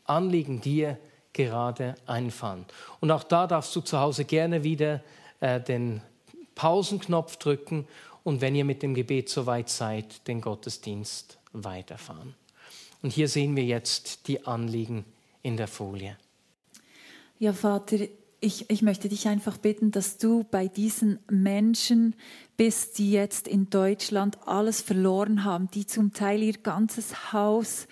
Anliegen 0.05 0.61
dir 0.61 0.97
gerade 1.45 1.95
einfallen. 2.05 2.65
Und 2.99 3.11
auch 3.11 3.23
da 3.23 3.47
darfst 3.47 3.75
du 3.75 3.81
zu 3.81 3.99
Hause 3.99 4.25
gerne 4.25 4.63
wieder 4.63 5.01
äh, 5.39 5.59
den 5.59 6.01
Pausenknopf 6.55 7.37
drücken 7.37 7.87
und 8.23 8.41
wenn 8.41 8.55
ihr 8.55 8.65
mit 8.65 8.83
dem 8.83 8.93
Gebet 8.93 9.29
soweit 9.29 9.69
seid, 9.69 10.27
den 10.27 10.41
Gottesdienst 10.41 11.39
weiterfahren. 11.53 12.35
Und 13.01 13.11
hier 13.11 13.27
sehen 13.27 13.55
wir 13.55 13.63
jetzt 13.63 14.27
die 14.27 14.45
Anliegen 14.45 15.05
in 15.41 15.57
der 15.57 15.67
Folie. 15.67 16.17
Ja, 17.39 17.53
Vater, 17.53 17.97
ich, 18.39 18.69
ich 18.69 18.81
möchte 18.81 19.09
dich 19.09 19.27
einfach 19.27 19.57
bitten, 19.57 19.91
dass 19.91 20.17
du 20.17 20.43
bei 20.43 20.67
diesen 20.67 21.19
Menschen 21.29 22.15
bist, 22.57 22.97
die 22.99 23.11
jetzt 23.11 23.47
in 23.47 23.69
Deutschland 23.69 24.37
alles 24.47 24.81
verloren 24.81 25.43
haben, 25.43 25.69
die 25.71 25.85
zum 25.85 26.13
Teil 26.13 26.43
ihr 26.43 26.53
ganzes 26.53 27.33
Haus 27.33 27.87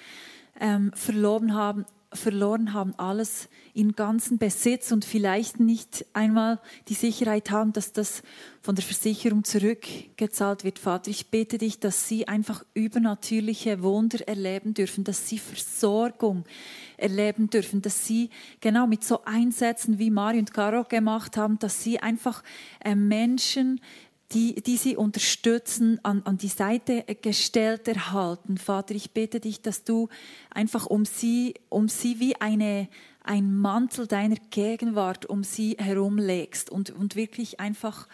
ähm, 0.59 0.91
verloren 0.93 1.53
haben, 1.53 1.85
verloren 2.11 2.73
haben, 2.73 2.95
alles 2.97 3.49
in 3.73 3.93
ganzen 3.93 4.39
Besitz 4.39 4.91
und 4.91 5.05
vielleicht 5.05 5.59
nicht 5.59 6.05
einmal 6.13 6.59
die 6.87 6.95
Sicherheit 6.95 7.51
haben, 7.51 7.71
dass 7.71 7.93
das 7.93 8.23
von 8.61 8.73
der 8.73 8.83
Versicherung 8.83 9.43
zurückgezahlt 9.43 10.63
wird. 10.63 10.79
Vater, 10.79 11.11
ich 11.11 11.29
bete 11.29 11.59
dich, 11.59 11.79
dass 11.79 12.07
sie 12.07 12.27
einfach 12.27 12.65
übernatürliche 12.73 13.83
Wunder 13.83 14.27
erleben 14.27 14.73
dürfen, 14.73 15.03
dass 15.03 15.29
sie 15.29 15.37
Versorgung 15.37 16.45
erleben 16.97 17.49
dürfen, 17.49 17.81
dass 17.81 18.07
sie 18.07 18.31
genau 18.59 18.87
mit 18.87 19.03
so 19.03 19.23
Einsätzen, 19.25 19.99
wie 19.99 20.09
Mari 20.09 20.39
und 20.39 20.53
Caro 20.53 20.83
gemacht 20.83 21.37
haben, 21.37 21.59
dass 21.59 21.83
sie 21.83 21.99
einfach 21.99 22.43
äh, 22.83 22.95
Menschen 22.95 23.79
die, 24.31 24.55
die 24.55 24.77
sie 24.77 24.95
unterstützen, 24.95 25.99
an, 26.03 26.21
an 26.23 26.37
die 26.37 26.49
Seite 26.49 27.03
gestellt 27.21 27.87
erhalten. 27.87 28.57
Vater, 28.57 28.93
ich 28.93 29.11
bete 29.11 29.39
dich, 29.39 29.61
dass 29.61 29.83
du 29.83 30.09
einfach 30.51 30.85
um 30.85 31.05
sie, 31.05 31.55
um 31.69 31.89
sie 31.89 32.19
wie 32.19 32.35
eine, 32.35 32.87
ein 33.23 33.55
Mantel 33.55 34.05
deiner 34.05 34.37
Gegenwart 34.51 35.25
um 35.25 35.43
sie 35.43 35.77
herumlegst 35.79 36.69
und, 36.69 36.91
und 36.91 37.15
wirklich 37.15 37.59
einfach, 37.59 38.07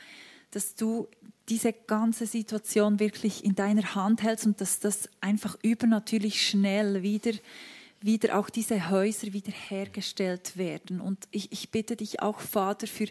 dass 0.51 0.75
du 0.75 1.07
diese 1.49 1.73
ganze 1.73 2.25
Situation 2.25 2.99
wirklich 2.99 3.43
in 3.43 3.55
deiner 3.55 3.93
Hand 3.93 4.23
hältst 4.23 4.45
und 4.45 4.61
dass 4.61 4.79
das 4.79 5.09
einfach 5.21 5.57
übernatürlich 5.61 6.47
schnell 6.47 7.03
wieder 7.03 7.33
wieder 8.05 8.37
auch 8.37 8.49
diese 8.49 8.89
Häuser 8.89 9.33
wiederhergestellt 9.33 10.57
werden. 10.57 11.01
Und 11.01 11.27
ich, 11.31 11.51
ich 11.51 11.71
bitte 11.71 11.95
dich 11.95 12.21
auch, 12.21 12.39
Vater, 12.39 12.87
für, 12.87 13.07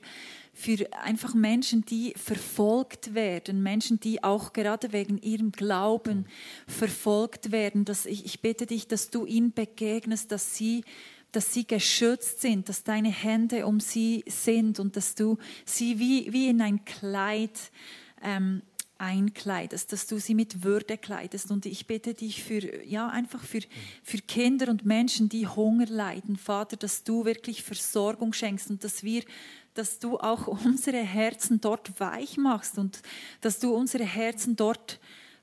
für 0.53 0.87
einfach 1.03 1.35
Menschen, 1.35 1.85
die 1.85 2.15
verfolgt 2.17 3.15
werden, 3.15 3.63
Menschen, 3.63 3.99
die 3.99 4.23
auch 4.23 4.53
gerade 4.53 4.93
wegen 4.93 5.19
ihrem 5.19 5.53
Glauben 5.53 6.27
verfolgt 6.67 7.51
werden. 7.51 7.85
Dass 7.85 8.07
ich, 8.07 8.25
ich 8.25 8.41
bitte 8.41 8.67
dich, 8.67 8.87
dass 8.87 9.11
du 9.11 9.27
ihnen 9.27 9.53
begegnest, 9.53 10.33
dass 10.33 10.57
sie 10.57 10.85
dass 11.33 11.53
sie 11.53 11.67
geschützt 11.67 12.41
sind, 12.43 12.69
dass 12.69 12.85
deine 12.85 13.11
Hände 13.11 13.67
um 13.67 13.81
sie 13.81 14.23
sind 14.29 14.79
und 14.79 14.95
dass 14.95 15.17
du 15.17 15.37
sie 15.65 15.99
wie, 15.99 16.33
wie 16.33 16.49
in 16.49 16.61
ein 16.61 16.85
Kleid 16.85 17.73
ähm, 18.23 18.63
einkleidest, 18.99 19.93
dass 19.93 20.07
du 20.07 20.19
sie 20.19 20.35
mit 20.35 20.65
Würde 20.65 20.97
kleidest. 20.99 21.51
Und 21.51 21.67
ich 21.67 21.87
bitte 21.87 22.15
dich 22.15 22.43
für, 22.43 22.85
ja, 22.85 23.09
einfach 23.09 23.43
für, 23.43 23.61
für 24.03 24.19
Kinder 24.19 24.69
und 24.69 24.85
Menschen, 24.85 25.29
die 25.29 25.47
Hunger 25.47 25.87
leiden, 25.87 26.37
Vater, 26.37 26.77
dass 26.77 27.05
du 27.05 27.25
wirklich 27.25 27.63
Versorgung 27.63 28.33
schenkst 28.33 28.71
und 28.71 28.85
dass 28.85 29.03
wir 29.03 29.23
dass 29.75 29.99
du 29.99 30.19
auch 30.19 30.47
unsere 30.47 30.99
Herzen 30.99 31.61
dort 31.61 31.99
weich 32.01 32.37
machst 32.37 32.79
und 32.79 33.03
dass 33.41 33.59
du 33.59 33.75
unsere 33.75 34.05
Herzen 34.05 34.57
dort, 34.57 35.01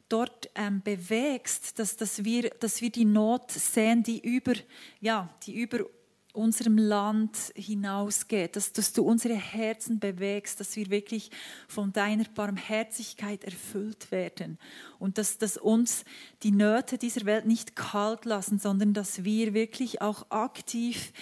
dort 0.09 0.49
ähm, 0.55 0.81
bewegst, 0.81 1.77
dass, 1.77 1.97
dass, 1.97 2.23
wir, 2.23 2.49
dass 2.61 2.81
wir 2.81 2.89
die 2.89 3.05
Not 3.05 3.51
sehen, 3.51 4.03
die 4.03 4.19
über, 4.19 4.53
ja, 5.01 5.29
die 5.45 5.59
über 5.61 5.85
unserem 6.33 6.77
Land 6.77 7.37
hinausgeht, 7.55 8.55
dass, 8.55 8.73
dass 8.73 8.93
du 8.93 9.03
unsere 9.03 9.35
Herzen 9.35 9.99
bewegst, 9.99 10.59
dass 10.59 10.75
wir 10.75 10.89
wirklich 10.89 11.31
von 11.67 11.93
deiner 11.93 12.25
Barmherzigkeit 12.25 13.43
erfüllt 13.43 14.11
werden 14.11 14.57
und 14.99 15.17
dass, 15.17 15.37
dass 15.37 15.57
uns 15.57 16.05
die 16.43 16.51
Nöte 16.51 16.97
dieser 16.97 17.25
Welt 17.25 17.45
nicht 17.45 17.75
kalt 17.75 18.25
lassen, 18.25 18.59
sondern 18.59 18.93
dass 18.93 19.23
wir 19.23 19.53
wirklich 19.53 20.01
auch 20.01 20.29
aktiv, 20.29 21.13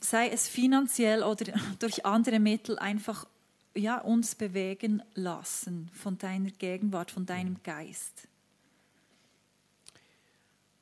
sei 0.00 0.28
es 0.28 0.48
finanziell 0.48 1.22
oder 1.22 1.52
durch 1.78 2.04
andere 2.04 2.40
Mittel, 2.40 2.78
einfach 2.78 3.26
ja, 3.74 4.00
uns 4.00 4.34
bewegen 4.34 5.02
lassen 5.14 5.90
von 5.92 6.18
deiner 6.18 6.50
Gegenwart, 6.50 7.10
von 7.10 7.26
deinem 7.26 7.62
Geist. 7.62 8.26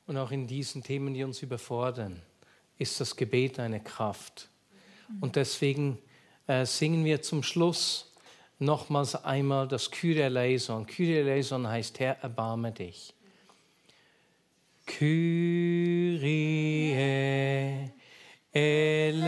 Und 0.07 0.17
auch 0.17 0.31
in 0.31 0.47
diesen 0.47 0.81
Themen, 0.81 1.13
die 1.13 1.23
uns 1.23 1.43
überfordern 1.43 2.19
ist 2.79 2.99
das 2.99 3.15
Gebet 3.15 3.59
eine 3.59 3.79
Kraft. 3.79 4.49
Und 5.21 5.35
deswegen 5.35 5.99
äh, 6.47 6.65
singen 6.65 7.05
wir 7.05 7.21
zum 7.21 7.43
Schluss 7.43 8.11
nochmals 8.57 9.15
einmal 9.23 9.67
das 9.67 9.91
Kyrie 9.91 10.21
eleison. 10.21 10.87
Kyrie 10.87 11.17
eleison 11.17 11.67
heißt 11.67 11.99
Herr, 11.99 12.17
erbarme 12.21 12.71
dich. 12.71 13.13
Kyrie 14.85 16.23
eleison. 18.51 19.19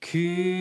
Kyrie 0.00 0.53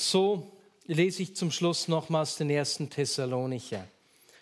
und 0.00 0.06
so 0.06 0.50
lese 0.86 1.22
ich 1.22 1.36
zum 1.36 1.50
Schluss 1.50 1.86
nochmals 1.86 2.36
den 2.36 2.48
ersten 2.48 2.88
Thessalonicher. 2.88 3.86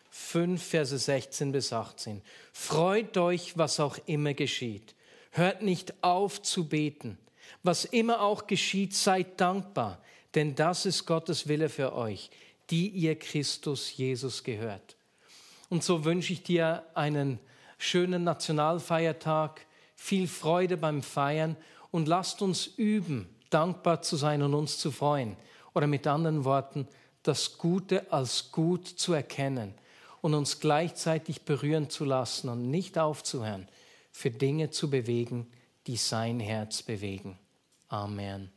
5, 0.08 0.62
Verse 0.62 0.96
16 0.96 1.50
bis 1.50 1.72
18. 1.72 2.22
Freut 2.52 3.16
euch, 3.16 3.58
was 3.58 3.80
auch 3.80 3.98
immer 4.06 4.34
geschieht. 4.34 4.94
Hört 5.32 5.62
nicht 5.62 5.94
auf 6.00 6.40
zu 6.42 6.68
beten. 6.68 7.18
Was 7.64 7.84
immer 7.84 8.20
auch 8.20 8.46
geschieht, 8.46 8.94
seid 8.94 9.40
dankbar, 9.40 10.00
denn 10.36 10.54
das 10.54 10.86
ist 10.86 11.06
Gottes 11.06 11.48
Wille 11.48 11.68
für 11.68 11.92
euch, 11.92 12.30
die 12.70 12.86
ihr 12.90 13.18
Christus 13.18 13.96
Jesus 13.96 14.44
gehört. 14.44 14.94
Und 15.70 15.82
so 15.82 16.04
wünsche 16.04 16.34
ich 16.34 16.44
dir 16.44 16.84
einen 16.94 17.40
schönen 17.78 18.22
Nationalfeiertag, 18.22 19.66
viel 19.96 20.28
Freude 20.28 20.76
beim 20.76 21.02
Feiern 21.02 21.56
und 21.90 22.06
lasst 22.06 22.42
uns 22.42 22.68
üben, 22.68 23.28
dankbar 23.50 24.02
zu 24.02 24.16
sein 24.16 24.42
und 24.42 24.54
uns 24.54 24.78
zu 24.78 24.90
freuen. 24.90 25.36
Oder 25.74 25.86
mit 25.86 26.06
anderen 26.06 26.44
Worten, 26.44 26.88
das 27.22 27.58
Gute 27.58 28.10
als 28.12 28.52
gut 28.52 28.86
zu 28.86 29.12
erkennen 29.12 29.74
und 30.20 30.34
uns 30.34 30.60
gleichzeitig 30.60 31.42
berühren 31.42 31.90
zu 31.90 32.04
lassen 32.04 32.48
und 32.48 32.70
nicht 32.70 32.98
aufzuhören, 32.98 33.68
für 34.10 34.30
Dinge 34.30 34.70
zu 34.70 34.90
bewegen, 34.90 35.46
die 35.86 35.96
sein 35.96 36.40
Herz 36.40 36.82
bewegen. 36.82 37.38
Amen. 37.88 38.50